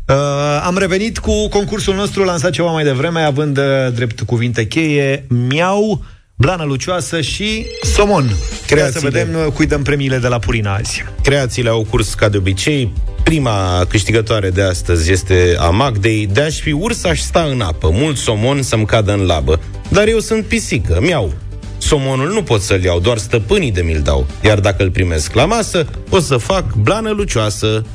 [0.08, 0.16] Uh,
[0.64, 6.04] am revenit cu concursul nostru lansat ceva mai devreme, având uh, drept cuvinte cheie Miau,
[6.36, 8.24] Blană Lucioasă și Somon.
[8.26, 9.10] Cred să Creațiile.
[9.10, 11.04] vedem uh, cui dăm premiile de la Purina azi.
[11.24, 12.92] Creațiile au curs ca de obicei.
[13.24, 16.28] Prima câștigătoare de astăzi este a Magdei.
[16.32, 17.90] De-aș fi urs, aș sta în apă.
[17.92, 19.60] Mult somon să-mi cadă în labă.
[19.90, 21.34] Dar eu sunt pisică, miau.
[21.94, 24.28] Somonul nu pot să-l iau, doar stăpânii de mi-l dau.
[24.44, 27.86] Iar dacă îl primesc la masă, o să fac blană lucioasă.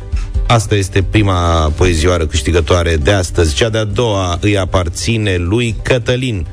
[0.47, 3.55] Asta este prima poezioară câștigătoare de astăzi.
[3.55, 6.47] Cea de-a doua îi aparține lui Cătălin.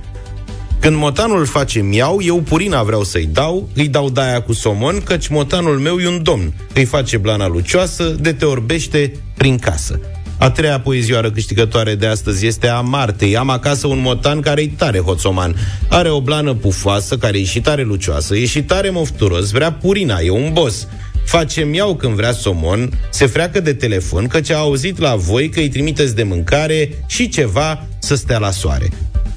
[0.80, 5.28] Când motanul face miau, eu purina vreau să-i dau, îi dau daia cu somon, căci
[5.28, 6.54] motanul meu e un domn.
[6.74, 10.00] Îi face blana lucioasă, de te orbește prin casă.
[10.38, 13.38] A treia poezioară câștigătoare de astăzi este a Martei.
[13.38, 15.56] Am acasă un motan care e tare hoțoman.
[15.90, 20.20] Are o blană pufoasă care e și tare lucioasă, e și tare mofturos, vrea purina,
[20.20, 20.88] e un boss.
[21.26, 25.60] Face miau când vrea somon, se freacă de telefon, căci a auzit la voi că
[25.60, 28.90] îi trimiteți de mâncare și ceva să stea la soare.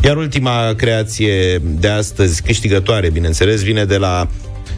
[0.05, 4.29] Iar ultima creație de astăzi, câștigătoare, bineînțeles, vine de la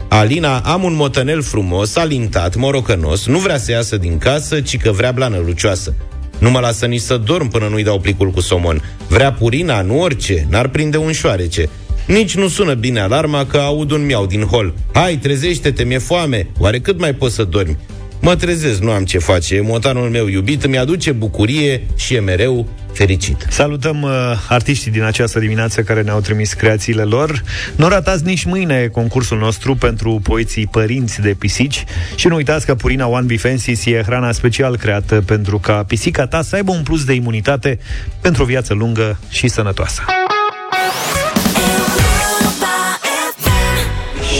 [0.07, 0.59] Alina.
[0.59, 5.11] Am un motănel frumos, alintat, morocănos, nu vrea să iasă din casă, ci că vrea
[5.11, 5.93] blană lucioasă.
[6.41, 8.81] Nu mă lasă nici să dorm până nu-i dau plicul cu somon.
[9.07, 11.69] Vrea purina, nu orice, n-ar prinde un șoarece.
[12.07, 14.73] Nici nu sună bine alarma că aud un miau din hol.
[14.93, 16.47] Hai, trezește-te, mi-e foame.
[16.59, 17.77] Oare cât mai poți să dormi?
[18.21, 19.61] Mă trezesc, nu am ce face.
[19.61, 23.45] Motanul meu iubit îmi aduce bucurie și e mereu fericit.
[23.49, 24.11] Salutăm uh,
[24.49, 27.43] artiștii din această dimineață care ne-au trimis creațiile lor.
[27.75, 31.83] Nu ratați nici mâine concursul nostru pentru poeții părinți de pisici
[32.15, 36.27] și nu uitați că Purina One Be Fancy e hrana special creată pentru ca pisica
[36.27, 37.79] ta să aibă un plus de imunitate
[38.21, 40.01] pentru o viață lungă și sănătoasă.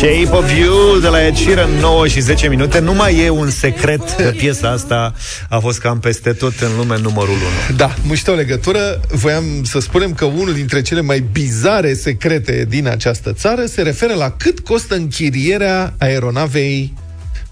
[0.01, 3.49] Shape of You de la Ed Sheeran 9 și 10 minute Nu mai e un
[3.49, 5.13] secret că piesa asta
[5.49, 7.33] a fost cam peste tot în lume numărul
[7.69, 9.01] 1 Da, muște o legătură.
[9.07, 14.13] Voiam să spunem că unul dintre cele mai bizare secrete din această țară se referă
[14.13, 16.93] la cât costă închirierea aeronavei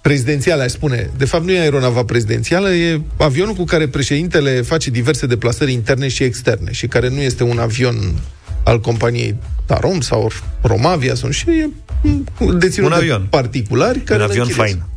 [0.02, 1.10] prezidențială, aș spune.
[1.18, 6.08] De fapt, nu e aeronava prezidențială, e avionul cu care președintele face diverse deplasări interne
[6.08, 7.96] și externe și care nu este un avion
[8.64, 9.36] al companiei
[9.66, 10.32] Tarom sau
[10.62, 11.70] Romavia sau și e
[12.58, 13.22] deținut Un avion.
[13.22, 14.74] de particulari care Un îl avion închiriază.
[14.74, 14.88] fain.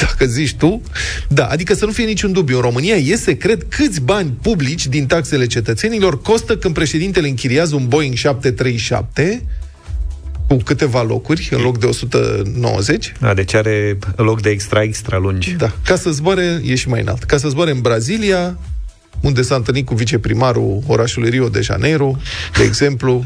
[0.00, 0.82] Dacă zici tu,
[1.28, 2.56] da, adică să nu fie niciun dubiu.
[2.56, 7.88] În România e secret câți bani publici din taxele cetățenilor costă când președintele închiriază un
[7.88, 9.42] Boeing 737
[10.48, 13.12] cu câteva locuri, în loc de 190.
[13.20, 15.50] Da, deci are loc de extra, extra lungi.
[15.52, 17.22] Da, ca să zboare, e și mai înalt.
[17.22, 18.58] Ca să zboare în Brazilia,
[19.20, 22.16] unde s-a întâlnit cu viceprimarul orașului Rio de Janeiro,
[22.56, 23.24] de exemplu.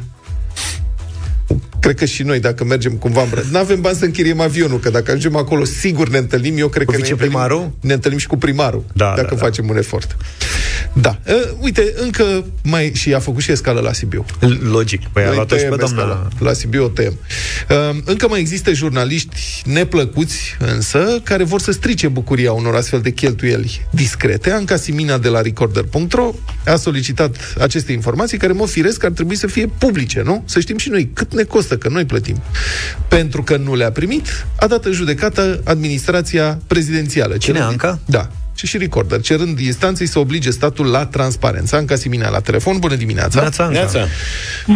[1.80, 4.78] Cred că și noi, dacă mergem cumva în Brazilia, nu avem bani să închiriem avionul,
[4.78, 6.58] că dacă ajungem acolo, sigur ne întâlnim.
[6.58, 7.56] Eu cred Cu că ne viceprimarul?
[7.56, 9.36] întâlnim, ne întâlnim și cu primarul, Da, dacă da, da.
[9.36, 10.16] facem un efort.
[10.92, 11.18] Da.
[11.26, 12.92] Uh, uite, încă mai...
[12.94, 14.24] Și a făcut și escală la Sibiu.
[14.60, 15.08] Logic.
[15.12, 16.02] Păi a Noi luat-o și tăiem pe doamna...
[16.02, 16.28] escala.
[16.38, 17.18] La Sibiu o tăiem.
[17.70, 23.10] Uh, încă mai există jurnaliști neplăcuți, însă, care vor să strice bucuria unor astfel de
[23.10, 24.50] cheltuieli discrete.
[24.50, 26.34] Anca Simina de la Recorder.ro
[26.66, 30.42] a solicitat aceste informații care, mă firesc, ar trebui să fie publice, nu?
[30.46, 32.42] Să știm și noi cât ne costă, că noi plătim.
[33.08, 37.36] Pentru că nu le-a primit, a dat în judecată administrația prezidențială.
[37.36, 37.98] Cine, cerând- Anca?
[38.04, 38.30] Da.
[38.56, 41.76] Și și Recorder, cerând instanței să oblige statul la transparență.
[41.76, 43.40] Anca Simina la telefon, bună dimineața!
[43.40, 43.78] Neața, Anca.
[43.78, 44.06] Neața.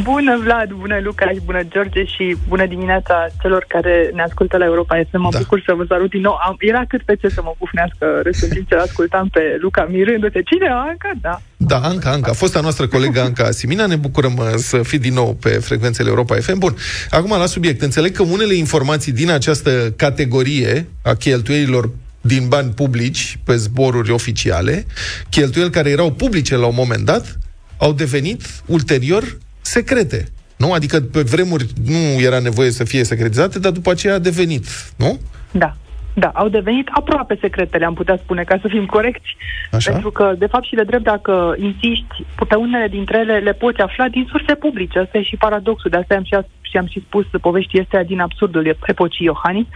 [0.03, 4.65] Bună, Vlad, bună, Luca și bună, George și bună dimineața celor care ne ascultă la
[4.65, 5.21] Europa FM.
[5.21, 5.39] Mă Da.
[5.39, 6.37] bucur să vă salut din nou.
[6.47, 9.87] Am, era cât pe ce să mă pufnească râsul în timp ce ascultam pe Luca
[9.91, 10.43] mirându-se.
[10.43, 11.11] Cine, Anca?
[11.21, 11.41] Da.
[11.57, 15.35] Da, Anca, Anca, fosta noastră colegă Anca Simina, ne bucurăm uh, să fii din nou
[15.41, 16.59] pe frecvențele Europa FM.
[16.59, 16.75] Bun,
[17.11, 17.83] acum la subiect.
[17.83, 21.91] Înțeleg că unele informații din această categorie a cheltuielilor
[22.21, 24.85] din bani publici pe zboruri oficiale,
[25.31, 27.39] cheltuieli care erau publice la un moment dat,
[27.79, 30.29] au devenit ulterior secrete.
[30.57, 30.73] Nu?
[30.73, 34.67] Adică pe vremuri nu era nevoie să fie secretizate, dar după aceea a devenit,
[34.97, 35.21] nu?
[35.51, 35.77] Da.
[36.15, 39.37] Da, au devenit aproape secretele, am putea spune, ca să fim corecți.
[39.71, 39.91] Așa?
[39.91, 42.15] Pentru că, de fapt și de drept, dacă insiști,
[42.49, 44.99] pe unele dintre ele le poți afla din surse publice.
[44.99, 45.91] Asta e și paradoxul.
[45.91, 46.35] De asta am și,
[46.71, 49.67] și am și spus poveștii astea din absurdul epocii Iohannis.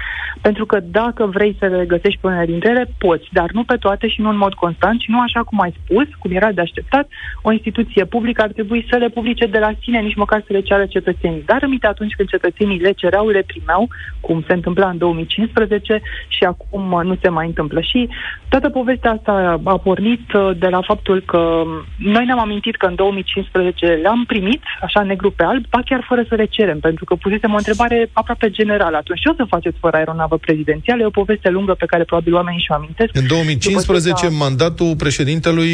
[0.40, 3.76] Pentru că dacă vrei să le găsești pe unele dintre ele, poți, dar nu pe
[3.76, 6.60] toate și nu în mod constant și nu așa cum ai spus, cum era de
[6.60, 7.08] așteptat,
[7.42, 10.60] o instituție publică ar trebui să le publice de la sine, nici măcar să le
[10.60, 11.42] ceară cetățenii.
[11.46, 13.88] Dar aminte atunci când cetățenii le cereau, le primeau,
[14.20, 17.80] cum se întâmpla în 2015 și acum uh, nu se mai întâmplă.
[17.80, 18.08] Și
[18.48, 21.62] toată povestea asta a pornit uh, de la faptul că
[21.98, 26.24] noi ne-am amintit că în 2015 le-am primit, așa negru pe alb, ba chiar fără
[26.28, 28.96] să le cerem, pentru că pusesem o întrebare aproape generală.
[28.96, 31.00] Atunci, ce o să faceți fără aeronavă prezidențială?
[31.02, 33.10] E o poveste lungă pe care probabil oamenii și-o amintesc.
[33.22, 35.72] În 2015, După ce s-a- mandatul președintelui...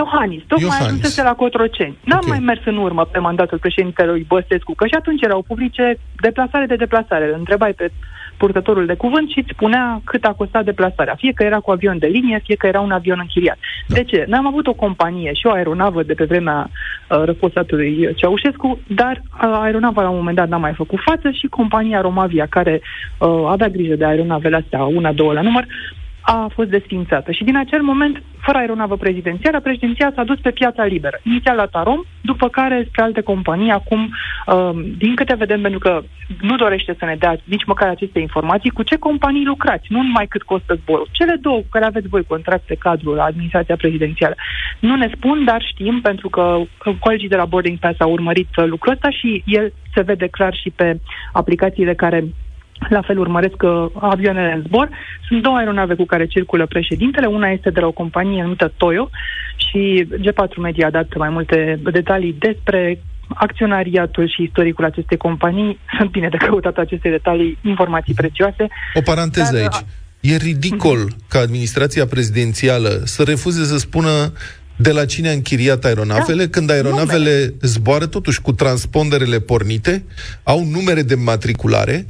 [0.00, 0.86] Iohannis, tocmai Iohannis.
[0.88, 1.96] ajunsese la Cotroceni.
[2.10, 2.28] N-am Ok.
[2.34, 5.84] mai mers în urmă pe mandatul președintelui Băsescu, că și atunci erau publice
[6.26, 7.24] deplasare de deplasare.
[7.28, 7.86] Îl întrebai pe
[8.36, 11.14] purtătorul de cuvânt și îți spunea cât a costat deplasarea.
[11.16, 13.58] Fie că era cu avion de linie, fie că era un avion închiriat.
[13.86, 13.94] Da.
[13.94, 14.24] De ce?
[14.28, 19.22] Noi am avut o companie și o aeronavă de pe vremea uh, răposatului Ceaușescu, dar
[19.22, 22.80] uh, aeronava la un moment dat n-a mai făcut față și compania Romavia, care
[23.18, 25.66] uh, avea grijă de aeronavele astea, una, două la număr,
[26.24, 27.32] a fost desfințată.
[27.32, 31.20] Și din acel moment, fără aeronavă prezidențială, președinția s-a dus pe piața liberă.
[31.22, 33.70] Inițial la Tarom, după care spre alte companii.
[33.70, 34.00] Acum,
[34.46, 36.02] um, din câte vedem, pentru că
[36.40, 40.26] nu dorește să ne dea nici măcar aceste informații, cu ce companii lucrați, nu numai
[40.26, 41.08] cât costă zborul.
[41.10, 44.34] Cele două cu care aveți voi contracte cadru la administrația prezidențială.
[44.78, 46.60] Nu ne spun, dar știm, pentru că
[46.98, 50.54] colegii de la Boarding Pass au urmărit uh, lucrul ăsta și el se vede clar
[50.54, 51.00] și pe
[51.32, 52.24] aplicațiile care
[52.88, 54.88] la fel urmăresc uh, avioanele în zbor.
[55.28, 57.26] Sunt două aeronave cu care circulă președintele.
[57.26, 59.10] Una este de la o companie numită Toyo
[59.56, 65.78] și G4 Media a dat mai multe detalii despre acționariatul și istoricul acestei companii.
[65.98, 68.68] Sunt bine de căutat aceste detalii, informații prețioase.
[68.94, 69.84] O paranteză Dar, aici.
[70.20, 74.32] E ridicol ca administrația prezidențială să refuze să spună
[74.76, 76.50] de la cine a închiriat aeronavele, da.
[76.50, 77.54] când aeronavele numere.
[77.60, 80.04] zboară totuși cu transponderele pornite,
[80.42, 82.06] au numere de matriculare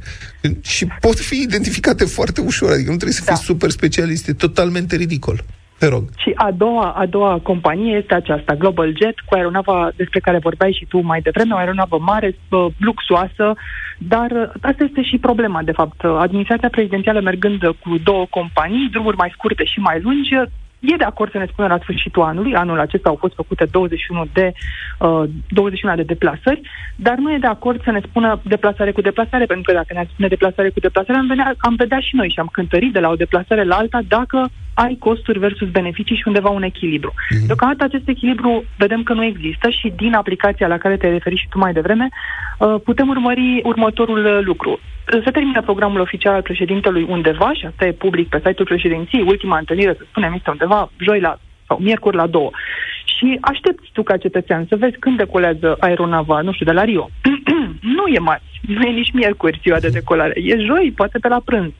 [0.61, 2.69] și pot fi identificate foarte ușor.
[2.69, 3.53] Adică nu trebuie să fii da.
[3.53, 4.27] super specialist.
[4.27, 5.43] E totalmente ridicol.
[5.77, 6.03] Te rog.
[6.17, 10.77] Și a doua, a doua companie este aceasta, Global Jet, cu aeronava despre care vorbeai
[10.79, 13.53] și tu mai devreme, o aeronavă mare, uh, luxoasă,
[13.97, 16.03] dar uh, asta este și problema, de fapt.
[16.03, 20.29] Administrația prezidențială mergând cu două companii, drumuri mai scurte și mai lungi,
[20.93, 24.25] e de acord să ne spună la sfârșitul anului, anul acesta au fost făcute 21
[24.33, 24.51] de,
[24.99, 26.61] uh, 21 de deplasări,
[26.95, 30.07] dar nu e de acord să ne spună deplasare cu deplasare, pentru că dacă ne
[30.11, 33.09] spune deplasare cu deplasare, am, venea, am vedea și noi și am cântărit de la
[33.09, 37.13] o deplasare la alta dacă ai costuri versus beneficii și undeva un echilibru.
[37.13, 37.45] Mm-hmm.
[37.45, 41.47] Deocamdată acest echilibru vedem că nu există și din aplicația la care te-ai referit și
[41.49, 42.09] tu mai devreme,
[42.59, 44.79] uh, putem urmări următorul uh, lucru.
[45.23, 49.57] se termină programul oficial al președintelui undeva, și asta e public pe site-ul președinției, ultima
[49.57, 52.49] întâlnire, să spunem, este undeva joi la sau miercuri la două.
[53.17, 57.09] Și aștepți tu ca cetățean să vezi când decolează aeronava, nu știu, de la Rio.
[57.97, 61.41] nu e marți, nu e nici miercuri ziua de decolare, e joi, poate pe la
[61.45, 61.71] prânz.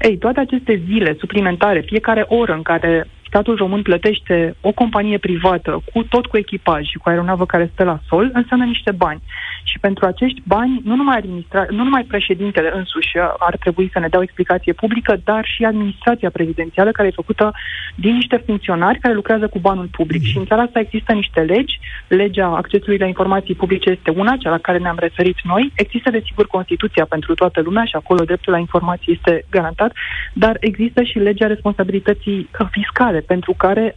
[0.00, 5.80] Ei, toate aceste zile suplimentare, fiecare oră în care statul român plătește o companie privată
[5.92, 9.20] cu tot cu echipaj și cu aeronavă care stă la sol, înseamnă niște bani.
[9.62, 14.08] Și pentru acești bani, nu numai, administra- nu numai președintele însuși ar trebui să ne
[14.08, 17.52] dea o explicație publică, dar și administrația prezidențială, care e făcută
[17.94, 20.22] din niște funcționari care lucrează cu banul public.
[20.22, 21.80] Și în țara asta există niște legi.
[22.08, 25.72] Legea accesului la informații publice este una, cea la care ne-am referit noi.
[25.74, 29.92] Există, desigur, Constituția pentru toată lumea și acolo dreptul la informații este garantat,
[30.32, 33.96] dar există și legea responsabilității fiscale, pentru care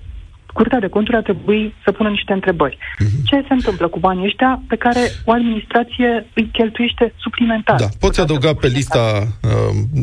[0.54, 2.78] Curtea de Conturi ar trebui să pună niște întrebări.
[2.78, 3.24] Mm-hmm.
[3.26, 7.80] Ce se întâmplă cu banii ăștia pe care o administrație îi cheltuiește suplimentar?
[7.80, 9.50] Da, poți adăuga pe lista uh,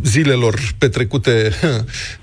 [0.02, 1.50] zilelor petrecute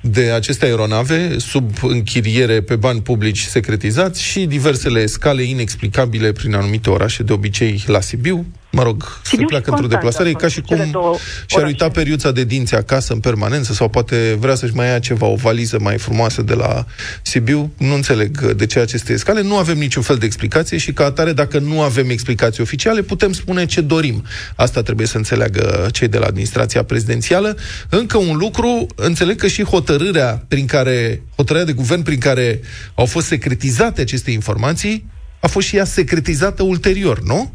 [0.02, 6.89] de aceste aeronave sub închiriere pe bani publici secretizați și diversele scale inexplicabile prin anumite
[6.89, 10.61] orașe, de obicei la Sibiu, mă rog, Sibiu se pleacă într-o deplasare, e ca și
[10.61, 10.97] cum
[11.45, 15.26] și-ar uita periuța de dinți acasă în permanență sau poate vrea să-și mai ia ceva,
[15.26, 16.86] o valiză mai frumoasă de la
[17.21, 17.71] Sibiu.
[17.78, 19.41] Nu înțeleg de ce aceste scale.
[19.41, 23.32] Nu avem niciun fel de explicație și ca atare, dacă nu avem explicații oficiale, putem
[23.34, 24.23] spune ce dorim.
[24.55, 27.57] Asta trebuie să înțeleagă cei de la administrația prezidențială.
[27.89, 32.59] Încă un lucru, înțeleg că și hotărârea prin care, hotărârea de guvern prin care
[32.95, 35.05] au fost secretizate aceste informații,
[35.39, 37.53] a fost și ea secretizată ulterior, nu?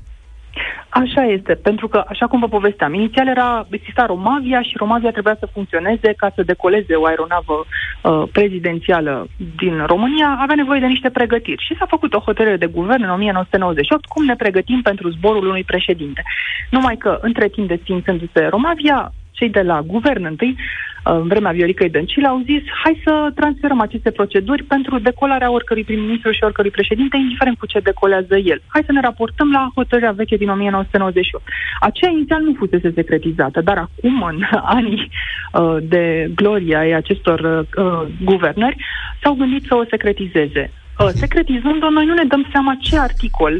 [0.90, 5.36] Așa este, pentru că, așa cum vă povesteam, inițial era, exista Romavia și Romavia trebuia
[5.38, 9.26] să funcționeze ca să decoleze o aeronavă uh, prezidențială
[9.56, 11.64] din România, avea nevoie de niște pregătiri.
[11.66, 15.64] Și s-a făcut o hotărâre de guvern în 1998 cum ne pregătim pentru zborul unui
[15.64, 16.22] președinte.
[16.70, 20.56] Numai că, între timp desfințându-se Romavia, cei de la guvern întâi
[21.02, 26.30] în vremea Vioricăi Dăncilă, au zis hai să transferăm aceste proceduri pentru decolarea oricărui prim-ministru
[26.32, 28.62] și oricărui președinte, indiferent cu ce decolează el.
[28.66, 31.44] Hai să ne raportăm la hotărârea veche din 1998.
[31.80, 34.42] Aceea inițial nu fusese secretizată, dar acum, în
[34.78, 35.10] anii
[35.52, 37.40] uh, de gloria ai acestor
[37.76, 38.76] uh, guvernări,
[39.22, 40.72] s-au gândit să o secretizeze.
[40.98, 43.56] Uh, secretizând-o, noi nu ne dăm seama ce articol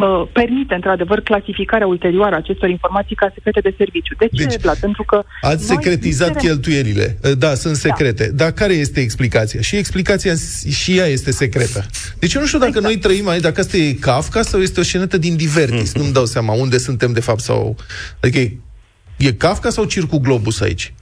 [0.00, 4.14] uh, permite, într-adevăr, clasificarea ulterioară a acestor informații ca secrete de serviciu.
[4.18, 4.76] De ce, deci, Vlad?
[4.76, 5.24] Pentru că...
[5.40, 6.42] Ați secretizat cerem...
[6.42, 7.18] cheltuielile.
[7.38, 7.78] Da, sunt da.
[7.78, 8.26] secrete.
[8.26, 8.44] Da.
[8.44, 9.60] Dar care este explicația?
[9.60, 10.34] Și explicația
[10.70, 11.86] și ea este secretă.
[12.18, 12.86] Deci eu nu știu dacă exact.
[12.86, 15.90] noi trăim aici, dacă asta e Kafka sau este o scenetă din Divertis.
[15.90, 15.96] Mm-hmm.
[15.96, 17.76] Nu-mi dau seama unde suntem, de fapt, sau...
[18.20, 18.56] Adică e,
[19.16, 20.92] e Kafka sau Circul Globus aici?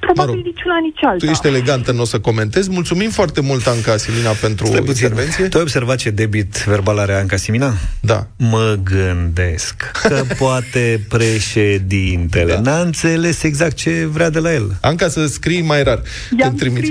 [0.00, 1.24] Probabil mă rog, nici una, nici alta.
[1.24, 2.70] Tu ești elegantă, nu o să comentezi.
[2.70, 5.48] Mulțumim foarte mult, Anca Simina, pentru Stai intervenție.
[5.48, 7.74] Tu ai observat ce debit verbal are Anca Simina?
[8.00, 8.26] Da.
[8.36, 12.60] Mă gândesc că poate președintele da.
[12.60, 14.76] n-a înțeles exact ce vrea de la el.
[14.80, 16.02] Anca, să scrii mai rar.
[16.38, 16.88] I-am scris.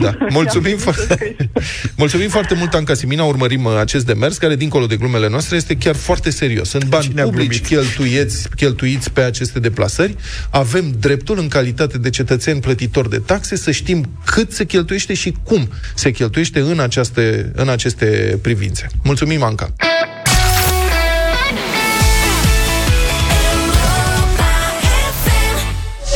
[0.00, 0.16] Da.
[0.28, 1.16] Mulțumim, fo-
[1.96, 3.24] Mulțumim foarte mult, Anca Simina.
[3.24, 6.68] Urmărim uh, acest demers, care, dincolo de glumele noastre, este chiar foarte serios.
[6.68, 10.16] Sunt bani Cine publici cheltuiți, cheltuiți pe aceste deplasări.
[10.50, 15.34] Avem dreptul, în calitate de cetățeni plătitori de taxe, să știm cât se cheltuiește și
[15.42, 18.86] cum se cheltuiește în, aceste, în aceste privințe.
[19.02, 19.72] Mulțumim, Anca!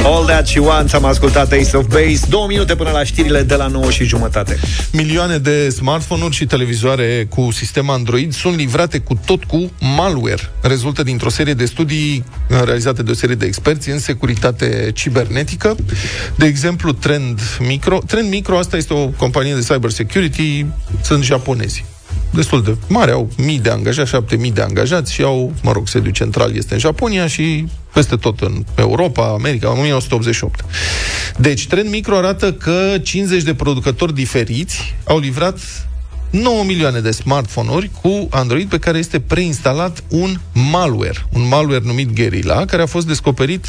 [0.08, 3.54] All That She Wants, am ascultat Ace of Base Două minute până la știrile de
[3.54, 4.58] la 9 și jumătate
[4.92, 10.50] Milioane de smartphone-uri și televizoare cu sistem Android sunt livrate cu tot cu malware.
[10.60, 12.24] Rezultă dintr-o serie de studii
[12.64, 15.76] realizate de o serie de experți în securitate cibernetică.
[16.36, 17.98] De exemplu, Trend Micro.
[18.06, 20.66] Trend Micro, asta este o companie de cyber security,
[21.02, 21.84] sunt japonezi
[22.30, 25.88] destul de mare, au mii de angajați, șapte mii de angajați și au, mă rog,
[25.88, 30.64] sediul central este în Japonia și peste tot în Europa, America, 1988.
[31.36, 35.58] Deci, Trend Micro arată că 50 de producători diferiți au livrat
[36.30, 42.14] 9 milioane de smartphone-uri cu Android pe care este preinstalat un malware, un malware numit
[42.14, 43.66] Guerilla, care a fost descoperit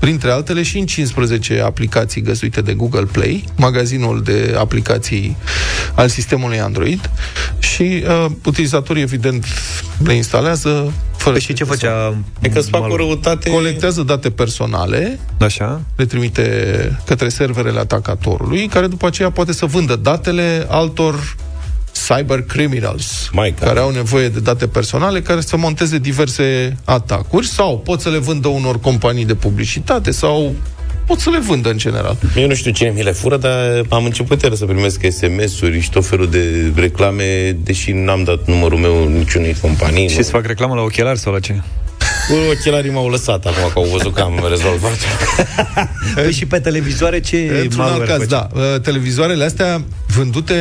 [0.00, 5.36] printre altele și în 15 aplicații găsuite de Google Play, magazinul de aplicații
[5.94, 7.10] al sistemului Android
[7.58, 9.44] și uh, utilizatorii evident
[10.04, 12.14] le instalează fără păi și ce făcea?
[12.40, 13.50] E că îți fac o răutate...
[13.50, 15.80] Colectează date personale, Așa.
[15.96, 21.36] le trimite către serverele atacatorului, care după aceea poate să vândă datele altor
[22.08, 27.78] cyber criminals, My care au nevoie de date personale, care să monteze diverse atacuri sau
[27.78, 30.54] pot să le vândă unor companii de publicitate sau
[31.06, 32.16] pot să le vândă în general.
[32.36, 35.90] Eu nu știu cine mi le fură, dar am început iar să primesc SMS-uri și
[35.90, 40.08] tot felul de reclame, deși n-am dat numărul meu niciunei companii.
[40.08, 41.60] Și să fac reclamă la ochelari sau la ce?
[42.50, 44.98] Ochelarii m-au lăsat acum că au văzut că am rezolvat.
[46.14, 48.28] Păi și pe televizoare ce Într-un alt malware caz, face?
[48.28, 48.48] da.
[48.54, 49.82] Uh, Televizoarele astea
[50.16, 50.54] vândute,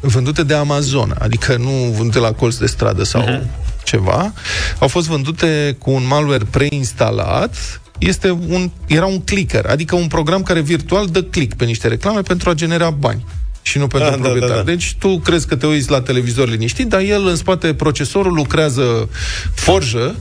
[0.00, 3.40] vândute de Amazon, adică nu vândute la colț de stradă sau Mhm.
[3.40, 3.64] uh-huh.
[3.84, 4.32] ceva,
[4.78, 10.42] au fost vândute cu un malware preinstalat este un, era un clicker, adică un program
[10.42, 13.24] care virtual dă click pe niște reclame pentru a genera bani
[13.62, 14.48] și nu pentru Da, da, proprietar.
[14.48, 14.62] da, da.
[14.62, 19.08] Deci tu crezi că te uiți la televizor liniștit, dar el în spate procesorul lucrează
[19.54, 20.14] forjă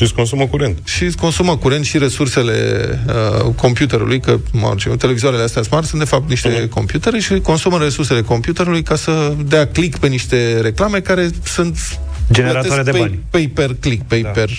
[0.00, 0.78] și îți consumă curent.
[0.84, 2.54] și îți consumă curent și resursele
[3.06, 6.68] uh, computerului, că mă, ce, televizoarele astea smart sunt de fapt niște uh-huh.
[6.68, 11.78] computere și consumă resursele computerului ca să dea click pe niște reclame care sunt
[12.32, 13.20] Generatoare de pay, bani.
[13.30, 14.28] Pay per click, pay da.
[14.28, 14.50] per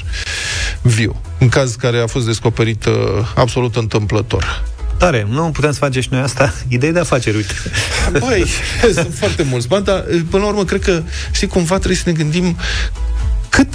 [0.81, 1.21] view.
[1.37, 2.93] În caz care a fost descoperit uh,
[3.35, 4.63] absolut întâmplător.
[4.97, 6.53] Tare, nu putem să facem și noi asta?
[6.67, 7.53] Idei de afaceri, uite.
[8.25, 8.45] Băi,
[8.93, 12.11] sunt foarte mulți bani, dar până la urmă cred că, știi, cumva trebuie să ne
[12.11, 12.57] gândim
[13.49, 13.73] cât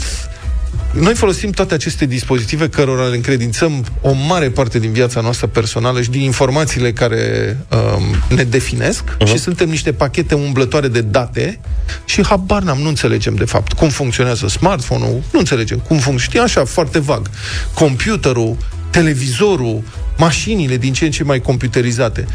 [1.00, 6.02] noi folosim toate aceste dispozitive cărora le încredințăm o mare parte din viața noastră personală
[6.02, 9.26] și din informațiile care um, ne definesc uh-huh.
[9.26, 11.60] și suntem niște pachete umblătoare de date
[12.04, 16.68] și habar n-am, nu înțelegem de fapt cum funcționează smartphone-ul, nu înțelegem cum funcționează, așa,
[16.68, 17.30] foarte vag.
[17.74, 18.56] Computerul,
[18.90, 19.82] televizorul,
[20.16, 22.26] mașinile din ce în ce mai computerizate.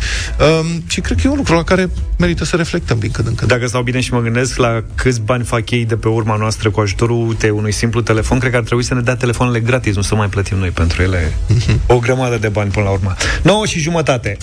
[0.61, 3.35] Um, și cred că e un lucru la care merită să reflectăm din când în
[3.35, 3.49] când.
[3.49, 6.69] Dacă stau bine și mă gândesc la câți bani fac ei de pe urma noastră
[6.69, 9.95] cu ajutorul uite, unui simplu telefon, cred că ar trebui să ne dea telefoanele gratis,
[9.95, 11.33] nu să mai plătim noi pentru ele
[11.87, 13.15] o grămadă de bani până la urmă.
[13.43, 14.37] 9 și jumătate.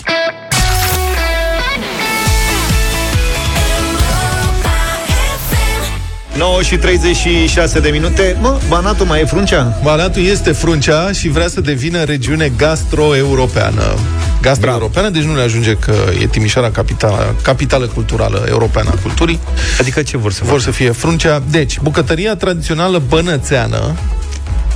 [6.37, 8.37] Nouă și 36 de minute.
[8.41, 9.79] Mă, Banatul mai e fruncea?
[9.83, 13.95] Banatul este fruncea și vrea să devină regiune gastro-europeană.
[14.41, 19.39] Gastro-europeană, deci nu le ajunge că e Timișoara capitală, capitală culturală europeană a culturii.
[19.79, 21.43] Adică ce vor să Vor să fie fruncea.
[21.49, 23.95] Deci, bucătăria tradițională bănățeană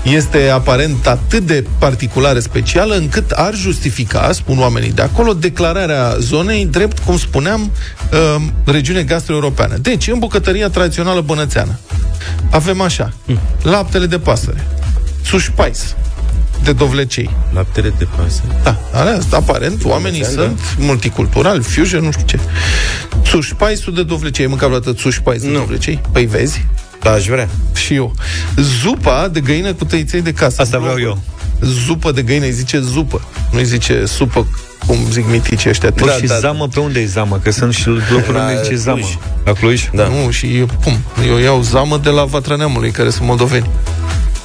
[0.03, 6.65] este aparent atât de particulară, specială, încât ar justifica, spun oamenii de acolo, declararea zonei
[6.65, 7.71] drept, cum spuneam,
[8.11, 9.77] uh, regiune gastro-europeană.
[9.77, 11.79] Deci, în bucătăria tradițională bănățeană,
[12.49, 13.13] avem așa,
[13.61, 14.67] laptele de pasăre,
[15.25, 15.95] sușpais,
[16.63, 17.29] de dovlecei.
[17.53, 18.59] Laptele de pasăre.
[18.63, 22.39] Da, alea, aparent, oamenii Bănățean, sunt multiculturali, fusion, nu știu ce.
[23.25, 24.43] Sușpaisul de dovlecei.
[24.43, 26.01] Ai mâncat vreodată sușpais de dovlecei?
[26.11, 26.65] Păi vezi?
[27.03, 27.49] Da, aș vrea.
[27.73, 28.13] Și eu.
[28.55, 30.61] Zupa de găină cu tăiței de casă.
[30.61, 31.19] Asta vreau eu.
[31.61, 33.21] Zupă de găină, îi zice zupă.
[33.51, 34.47] Nu îi zice supă,
[34.87, 35.89] cum zic miticii ăștia.
[35.95, 37.39] Bă, și zamă, pe unde e zamă?
[37.43, 38.97] Că sunt și locuri La unde zice zamă.
[38.97, 39.17] Cluj.
[39.45, 39.89] La Cluj?
[39.93, 40.07] Da.
[40.07, 40.97] Nu, și eu, cum?
[41.27, 43.69] Eu iau zamă de la Vatra Neamului, care sunt moldoveni.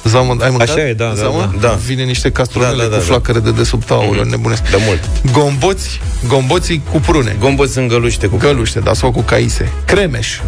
[0.03, 0.69] Zamă, ai mâncat?
[0.69, 1.53] Așa e, da, da, zamă?
[1.59, 1.67] da.
[1.67, 1.79] Da.
[1.85, 3.05] Vine niște castrolele Da, da, da, cu da.
[3.05, 4.29] flacăre de desubt, aoleu, mm.
[4.29, 4.69] nebunesc.
[4.69, 5.09] De mult.
[5.31, 7.35] Gomboți, gomboții cu prune.
[7.39, 9.71] Gomboți în găluște cu Găluște, da, sau cu caise.
[9.85, 10.39] Cremeș.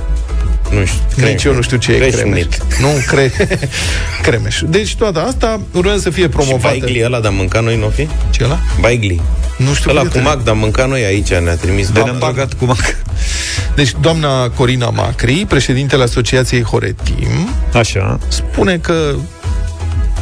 [0.72, 1.26] Nu știu.
[1.26, 2.15] Nici eu nu știu ce e cremeș.
[2.19, 2.80] Creșnit.
[2.80, 3.32] Nu, cre...
[4.26, 4.59] cremeș.
[4.65, 6.78] Deci toată asta urmează să fie Și promovată.
[6.80, 8.07] baigli ăla de-am mâncat noi, nu fi?
[8.30, 8.59] Ce ăla?
[8.80, 9.22] Baigli.
[9.57, 10.36] Nu știu Ăla cu prietene.
[10.36, 11.89] mac, dar mâncat noi aici, ne-a trimis.
[11.91, 12.95] De ne-am drogat cu mac.
[13.76, 18.19] Deci doamna Corina Macri, președintele Asociației Horetim, Așa.
[18.28, 19.13] spune că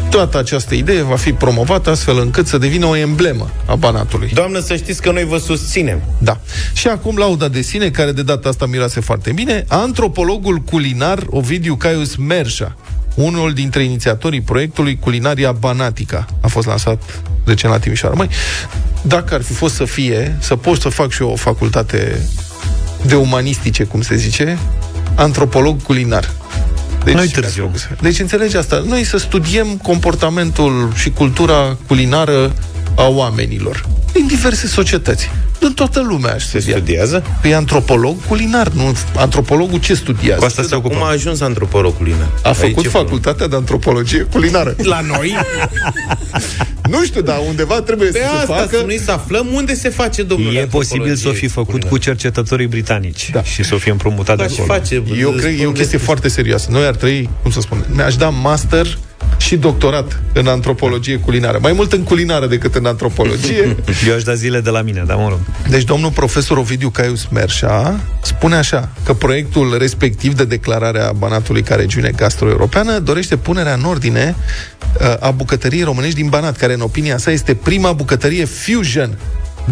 [0.09, 4.29] toată această idee va fi promovată astfel încât să devină o emblemă a Banatului.
[4.33, 6.01] Doamnă, să știți că noi vă susținem.
[6.17, 6.39] Da.
[6.73, 11.75] Și acum lauda de sine, care de data asta miroase foarte bine, antropologul culinar Ovidiu
[11.75, 12.75] Caius Merșa,
[13.15, 16.25] unul dintre inițiatorii proiectului Culinaria Banatica.
[16.41, 18.15] A fost lansat recent la Timișoara.
[18.15, 18.29] Măi,
[19.01, 22.27] dacă ar fi fost să fie, să pot să fac și eu o facultate
[23.05, 24.57] de umanistice, cum se zice,
[25.15, 26.29] antropolog culinar.
[27.03, 27.71] Deci, Nu-i târziu.
[28.01, 28.83] Deci înțelegi asta.
[28.87, 32.53] Noi să studiem comportamentul și cultura culinară
[32.95, 35.29] a oamenilor din diverse societăți.
[35.59, 36.75] În toată lumea aș Se studia.
[36.77, 37.23] studiază?
[37.41, 40.39] Păi antropolog culinar, nu antropologul ce studiază?
[40.39, 41.05] Cu asta se Dar cum ocupă.
[41.05, 42.29] a ajuns antropolog culinar?
[42.43, 44.75] A făcut Aici e facultatea de antropologie culinară.
[44.77, 45.35] La noi?
[46.89, 48.75] nu știu, dar undeva trebuie Pe să se asta, facă...
[48.77, 50.59] să noi să aflăm unde se face, domnule.
[50.59, 53.43] E posibil să o fi făcut cu cercetătorii britanici Da.
[53.43, 54.67] și să o fi împrumutat de Aș acolo.
[54.73, 55.03] face.
[55.19, 56.67] Eu cred că e o chestie foarte serioasă.
[56.71, 58.97] Noi ar trebui, cum să spun, mi-aș da master
[59.39, 61.57] și doctorat în antropologie culinară.
[61.61, 63.75] Mai mult în culinară decât în antropologie.
[64.07, 65.39] Eu aș da zile de la mine, dar mă rog.
[65.69, 71.61] Deci domnul profesor Ovidiu Caius Merșa spune așa, că proiectul respectiv de declarare a Banatului
[71.61, 74.35] ca regiune gastro-europeană dorește punerea în ordine
[75.01, 79.17] uh, a bucătăriei românești din Banat, care în opinia sa este prima bucătărie fusion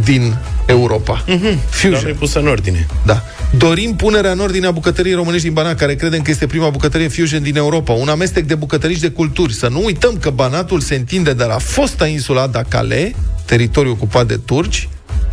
[0.03, 1.24] din Europa.
[1.24, 1.41] Mm-hmm.
[1.41, 2.01] Dar Fusion.
[2.07, 2.88] nu pusă în ordine.
[3.05, 3.24] Da.
[3.52, 7.08] Dorim punerea în ordine a bucătăriei românești din Banat, care credem că este prima bucătărie
[7.08, 7.93] fusion din Europa.
[7.93, 9.54] Un amestec de bucătării și de culturi.
[9.54, 14.38] Să nu uităm că Banatul se întinde de la fosta insula Dacale, teritoriu ocupat de
[14.45, 14.89] turci,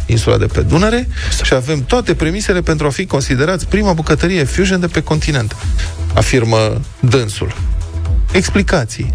[0.07, 1.09] insula de pe Dunăre,
[1.43, 5.57] și avem toate premisele pentru a fi considerați prima bucătărie fusion de pe continent,
[6.15, 7.57] afirmă dânsul.
[8.33, 9.15] Explicații.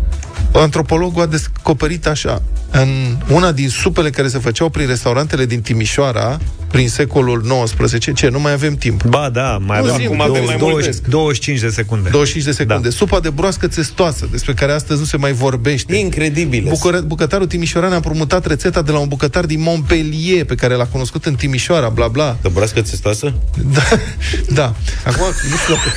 [0.54, 2.42] Antropologul a descoperit așa.
[2.72, 6.40] În una din supele care se făceau prin restaurantele din Timișoara,
[6.72, 9.04] prin secolul XIX, ce, nu mai avem timp.
[9.04, 11.02] Ba da, mai avem zi, acum avem mai mult 20, cresc.
[11.08, 12.10] 25 de secunde.
[12.10, 12.88] 25 de secunde.
[12.88, 12.96] Da.
[12.96, 15.96] Supa de broască țestoasă, despre care astăzi nu se mai vorbește.
[15.96, 16.66] Incredibil.
[16.68, 20.86] Bucură, bucătarul Timișoara a împrumutat rețeta de la un bucătar din Montpellier, pe care l-a
[20.86, 22.38] cunoscut în Timișoara, bla bla.
[22.42, 23.34] De broască țestoasă?
[23.74, 23.82] Da,
[24.60, 24.76] da.
[25.06, 25.90] Acum, nu știu dacă...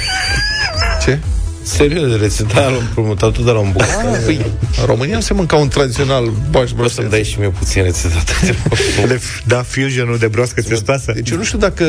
[1.05, 1.19] Ce?
[1.63, 4.05] Serios, rețeta l-am împrumutat de la un bucătar.
[4.13, 4.47] Ah, păi,
[4.81, 8.23] în România nu se mânca un tradițional baș Vreau să-mi dai și mie puțin rețeta.
[9.47, 11.13] Da, fusionul de broască țestoasă.
[11.15, 11.85] Deci eu nu știu dacă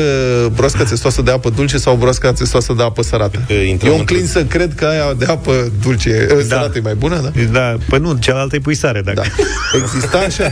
[0.54, 3.38] broasca țestoasă de apă dulce sau broasca țestoasă de apă sărată.
[3.84, 6.56] Eu înclin să cred că aia de apă dulce, da.
[6.56, 7.42] sărată e mai bună, da?
[7.52, 9.22] Da, păi nu, cealaltă e pui sare, dacă...
[9.22, 9.78] Da.
[9.78, 10.50] Exista așa.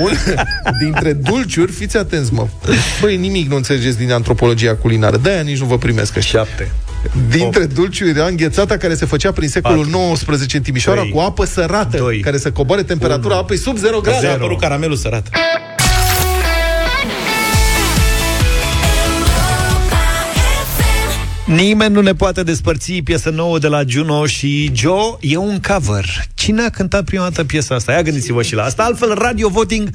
[0.00, 0.12] Un,
[0.80, 2.46] dintre dulciuri, fiți atenți, mă.
[3.00, 5.16] Băi, nimic nu înțelegeți din antropologia culinară.
[5.16, 6.38] De-aia nici nu vă primesc ăștia.
[6.38, 6.70] Șapte.
[7.28, 11.12] Dintre dulciuri era înghețata care se făcea prin secolul XIX în Timișoara Trei.
[11.12, 12.20] cu apă sărată, Doi.
[12.20, 14.26] care să coboare temperatura apei sub 0 grade.
[14.26, 15.28] A apărut caramelul sărat.
[21.46, 26.04] Nimeni nu ne poate despărți piesă nouă de la Juno și Joe e un cover.
[26.34, 27.92] Cine a cântat prima dată piesa asta?
[27.92, 28.82] Ia gândiți-vă și la asta.
[28.82, 29.92] Altfel, Radio Voting 0372069599.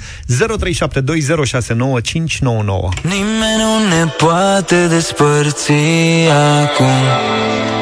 [3.03, 5.71] Nimeni nu ne poate despărți
[6.61, 7.78] acum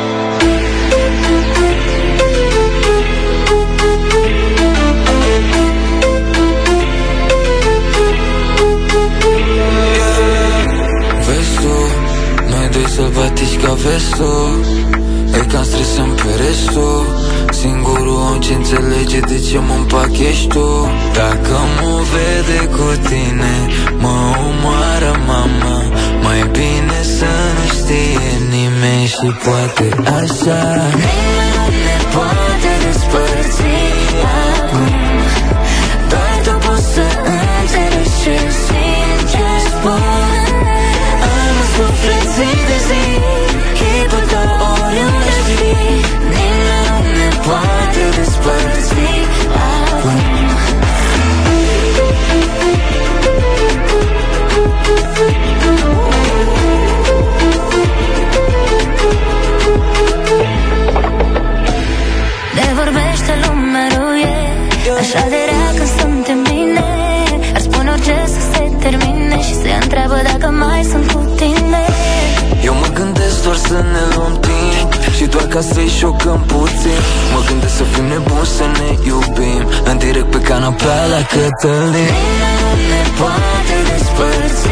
[13.87, 14.49] vestul.
[15.39, 17.05] E cam stresăm pe restul
[17.49, 20.69] Singurul om ce înțelege de ce mă împachești tu.
[21.13, 23.55] Dacă mă vede cu tine
[24.03, 24.15] Mă
[24.47, 25.77] omoară mama
[26.25, 29.87] Mai bine să nu știe nimeni Și poate
[30.19, 30.61] așa.
[31.03, 33.61] Nimeni nu ne poate despărți
[34.45, 34.95] acum.
[36.09, 40.03] Doar tu poți să înțelegi ce simt, ce spun.
[41.31, 43.16] Am în suflet zi de zi
[73.77, 76.99] să ne luăm timp Și doar ca să-i șocăm puțin
[77.33, 82.57] Mă gândesc să fim nebuni să ne iubim În direct pe canapea la Cătălin Nimeni
[82.61, 84.67] nu ne poate despărți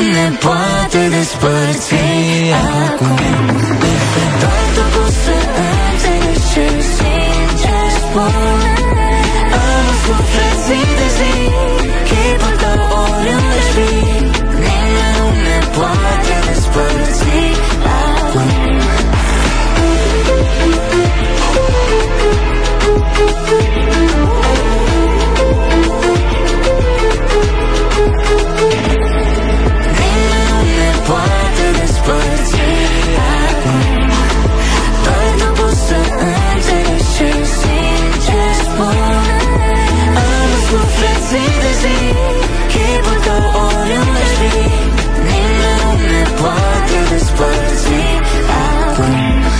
[0.00, 1.94] ne poate despărți
[2.84, 3.16] acum.
[4.40, 5.37] Doar tu poți să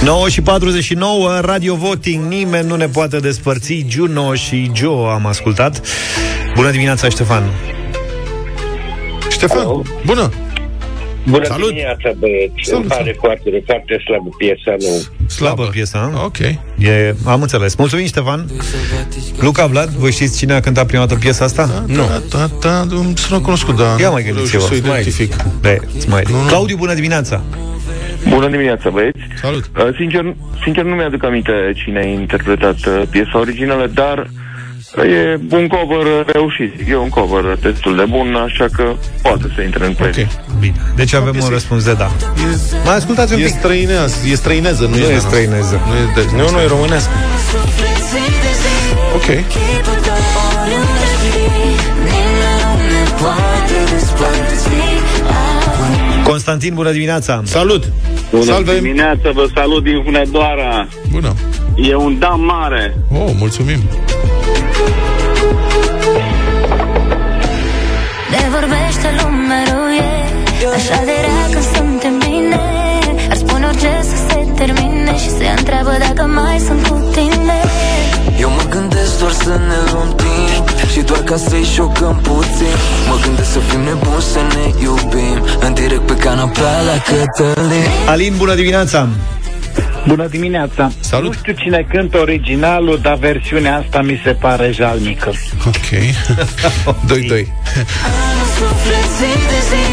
[0.09, 3.85] 9 și 49, Radio Voting, nimeni nu ne poate despărți.
[3.89, 5.81] Juno și Joe am ascultat.
[6.55, 7.43] Bună dimineața, Ștefan.
[9.31, 10.31] Ștefan, bună!
[11.29, 11.69] Bună Salut!
[11.69, 12.53] dimineața, băieți.
[12.63, 15.27] Salut, Îmi pare foarte, foarte slabă piesa, nu.
[15.27, 16.25] Slabă piesa, nu?
[16.25, 16.39] Ok.
[16.79, 17.75] E, am înțeles.
[17.75, 18.51] Mulțumim, Ștefan.
[19.41, 21.85] Luca, Vlad, voi știți cine a cântat prima dată piesa asta?
[21.87, 21.95] Nu.
[21.97, 23.97] Da, da, da, da sunt cunoscut, da.
[24.01, 24.59] Ia mai Nu gândiți-vă.
[24.59, 25.35] reușesc să o identific.
[25.61, 26.47] De, smiley.
[26.47, 27.43] Claudiu, bună dimineața.
[28.29, 29.19] Bună dimineața, băieți!
[29.41, 29.71] Salut!
[29.79, 34.31] Uh, sincer, sincer, nu mi-aduc aminte cine a interpretat uh, piesa originală, dar
[34.97, 36.73] uh, e un cover reușit.
[36.89, 40.41] E un cover destul de bun, așa că poate să intre în playlist.
[40.49, 40.75] Ok, bine.
[40.97, 42.05] Deci avem un răspuns de da.
[42.05, 43.49] E, Mai ascultați un pic.
[43.49, 45.81] E, străineaz, e străineză, nu, nu e, e străineză.
[45.87, 47.13] Nu e, de, nu, nu e românească.
[49.15, 49.27] Ok.
[56.25, 57.43] Constantin, bună dimineața!
[57.45, 57.93] Salut!
[58.31, 58.75] Bună Salve!
[58.75, 60.89] dimineața, vă salut din Hunedoara.
[61.13, 61.35] Bună!
[61.77, 62.97] E un dam mare.
[63.13, 63.81] Oh, mulțumim!
[68.31, 70.13] Ne vorbește lumea ruie
[70.75, 72.61] Așa de rea că suntem bine
[73.31, 77.18] Ar spune orice să se termine Și se întreabă dacă mai sunt cu tine Eu
[79.09, 82.77] mă gândesc doar să ne luăm timp Și doar ca să-i șocăm puțin
[83.09, 88.35] Mă gândesc să fim nebuni să ne iubim În direct pe canapea la Cătălin Alin,
[88.37, 89.09] bună dimineața!
[90.07, 90.91] Bună dimineața!
[91.01, 91.27] Salut!
[91.27, 95.33] Nu știu cine cântă originalul, dar versiunea asta mi se pare jalnică.
[95.67, 95.89] Ok.
[95.95, 95.99] 2-2.
[98.57, 99.85] Suflet zi de zi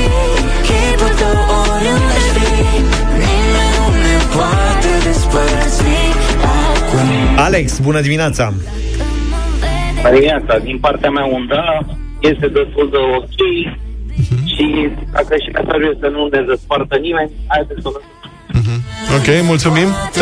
[0.68, 1.38] Chipul tău
[1.72, 2.48] oriunde aș fi
[3.24, 5.84] Nimeni nu ne poate despărți
[6.44, 8.54] Acum Alex, bună dimineața!
[10.12, 11.80] Dimineața, din partea mea un da,
[12.20, 13.40] este destul de ok
[14.54, 14.66] și
[15.12, 18.14] dacă și mesajul este să nu ne dezpartă nimeni, haideți să lăsăm.
[19.18, 19.88] Ok, mulțumim.
[20.14, 20.16] 3-2.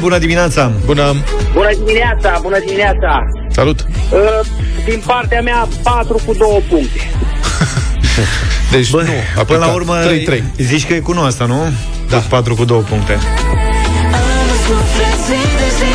[0.00, 0.72] Bună dimineața!
[0.84, 1.14] Bună!
[1.52, 3.18] Bună dimineața, bună dimineața!
[3.50, 3.80] Salut!
[4.12, 4.18] Uh,
[4.84, 7.10] din partea mea, 4 cu 2 puncte.
[8.72, 9.80] Deci Bă, nu, a până la picat.
[9.80, 9.94] urmă,
[10.38, 10.42] 3-3.
[10.56, 11.72] zici că e cu nu asta, nu?
[12.08, 12.16] Da.
[12.18, 13.12] 4 cu 2 puncte.
[13.12, 13.20] Am
[14.42, 15.92] un suflet zi de zi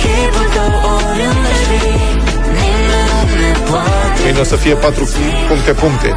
[0.00, 1.80] Chipul tău oriunde aș fi
[2.58, 5.08] Nimeni nu ne poate Mâine o să fie 4
[5.48, 6.08] puncte puncte.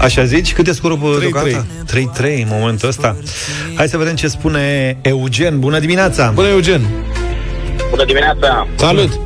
[0.00, 0.52] Așa zici?
[0.52, 1.20] Cât e scorul 3-3.
[1.20, 1.66] deocamdată?
[1.92, 3.16] 3-3 în momentul ăsta.
[3.74, 5.60] Hai să vedem ce spune Eugen.
[5.60, 6.30] Bună dimineața!
[6.34, 6.80] Bună, Eugen!
[7.90, 8.66] Bună dimineața!
[8.74, 9.20] Salut!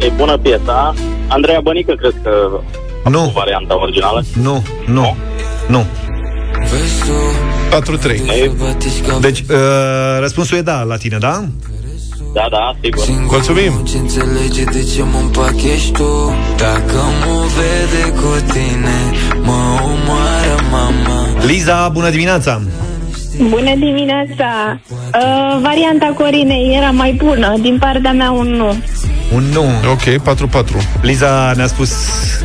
[0.00, 0.94] E bună piesa.
[1.28, 2.30] Andreea Bănică, cred că
[3.10, 4.24] Nu, varianta originală.
[4.42, 5.16] nu, nu,
[5.68, 5.86] nu.
[7.70, 9.20] 4-3.
[9.20, 9.56] Deci, uh,
[10.20, 11.44] răspunsul e da la tine, da?
[12.34, 13.04] Da, da, sigur.
[13.30, 13.84] Mulțumim!
[13.90, 19.12] Ce înțelege de ce mă împachești tu Dacă mă vede cu tine
[19.42, 22.60] Mă omoară mama Liza, bună dimineața!
[23.48, 24.78] Bună dimineața!
[24.90, 28.76] Uh, varianta Corinei era mai bună, din partea mea un nu.
[29.34, 29.64] Un nu.
[29.90, 31.00] Ok, 4-4.
[31.00, 31.90] Liza ne-a spus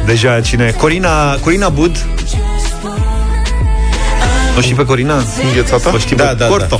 [0.05, 0.73] deja cine.
[0.77, 2.05] Corina, Corina Bud.
[4.57, 5.15] O știi pe Corina?
[5.47, 5.91] Înghețata?
[5.93, 6.79] O știi Da, pe da, da.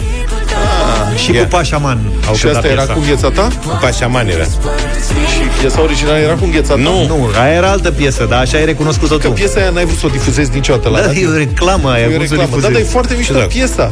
[1.18, 1.31] Corto.
[1.31, 1.41] Și Ia.
[1.41, 2.94] cu Pașaman au Și cântat asta era piesa.
[2.94, 3.48] cu înghețata?
[3.65, 4.44] Cu Pașaman era.
[4.44, 6.80] Și piesa originală era cu înghețata?
[6.80, 7.06] Nu.
[7.07, 9.34] Nu, aia era altă piesă, dar așa ai recunoscut-o Că tu.
[9.34, 11.30] piesa aia n-ai vrut să o difuzezi niciodată la Da, radio.
[11.30, 12.61] e o reclamă aia, E o cum să o reclamă.
[12.61, 12.91] Da, dar e difuzezi.
[12.91, 13.52] foarte mișto Exact.
[13.53, 13.91] piesa.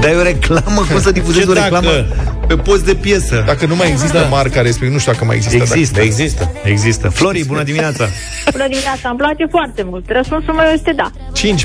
[0.00, 2.06] Dar e o reclamă, cum să difuzezi Ce o reclamă dacă?
[2.46, 3.42] pe post de piesă?
[3.46, 5.56] Dacă nu mai există marca respectiv, nu știu dacă mai există.
[5.62, 6.00] Există.
[6.00, 6.52] Există.
[6.64, 7.08] Există.
[7.08, 8.04] Flori, bună dimineața!
[8.50, 10.04] Bună dimineața, îmi place foarte mult.
[10.08, 11.10] Răspunsul meu este da.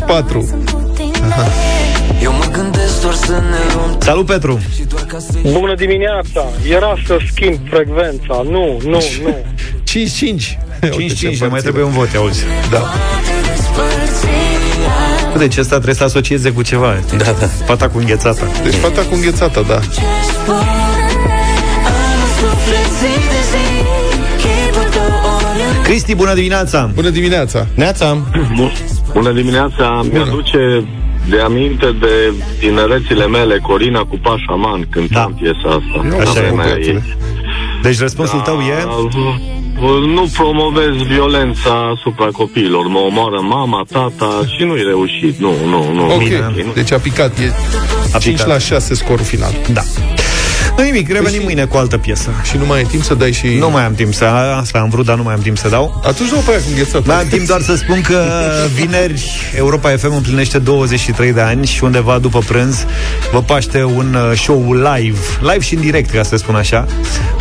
[0.05, 0.23] Dacă...
[0.23, 1.84] 5-4.
[2.21, 4.59] Eu mă gândesc doar să ne luăm Salut, Petru!
[5.51, 6.45] Bună dimineața!
[6.69, 8.41] Era să schimb frecvența.
[8.49, 9.35] Nu, nu, nu.
[10.39, 10.57] 5-5.
[11.35, 12.43] 5-5, ne mai trebuie un vot, auzi.
[12.71, 12.81] Da.
[15.37, 16.95] Deci ăsta trebuie să asocieze cu ceva.
[17.17, 17.47] Da, da.
[17.65, 18.45] Fata cu înghețata.
[18.63, 19.79] Deci fata cu înghețata, da.
[25.83, 26.91] Cristi, bună dimineața!
[26.93, 27.67] Bună dimineața!
[27.75, 28.17] Neața!
[29.13, 30.05] Bună dimineața!
[30.11, 30.87] Mi-aduce
[31.29, 35.41] de aminte de tinerețile mele, Corina cu Pașaman, cântam da.
[35.41, 36.07] piesa asta.
[36.11, 37.03] Eu La așa e, vremea băiatule.
[37.05, 37.15] ei.
[37.81, 38.85] Deci răspunsul tău e...
[40.15, 42.87] Nu promovez violența asupra copiilor.
[42.87, 45.37] Mă omoară mama, tata și nu-i reușit.
[45.39, 46.03] Nu, nu, nu.
[46.13, 46.21] Ok,
[46.65, 46.71] nu.
[46.73, 47.39] deci a picat.
[47.39, 47.51] E
[48.13, 48.47] A 5 picat.
[48.47, 49.51] la 6 scorul final.
[49.73, 49.81] Da.
[50.77, 52.29] Nu nimic, revenim mâine cu altă piesă.
[52.43, 53.47] Și nu mai e timp să dai și...
[53.47, 54.25] Nu mai am timp să...
[54.59, 56.01] Asta am vrut, dar nu mai am timp să dau.
[56.05, 57.03] Atunci dau pe aia cu înghețata.
[57.05, 58.23] Mai am timp doar să spun că
[58.73, 62.85] vineri Europa FM împlinește 23 de ani și undeva după prânz
[63.31, 66.85] vă paște un uh, show live, live și în direct, ca să spun așa,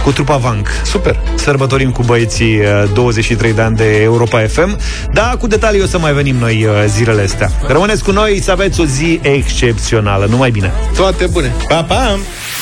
[0.02, 0.68] cu trupa Vanc.
[0.84, 1.20] Super.
[1.34, 4.78] Sărbătorim cu băieții uh, 23 de ani de Europa FM,
[5.12, 7.50] dar cu detalii o să mai venim noi uh, zilele astea.
[7.66, 10.26] Rămâneți cu noi să aveți o zi excepțională.
[10.30, 10.72] Numai bine!
[10.96, 11.54] Toate bune!
[11.68, 12.18] Pa, pa!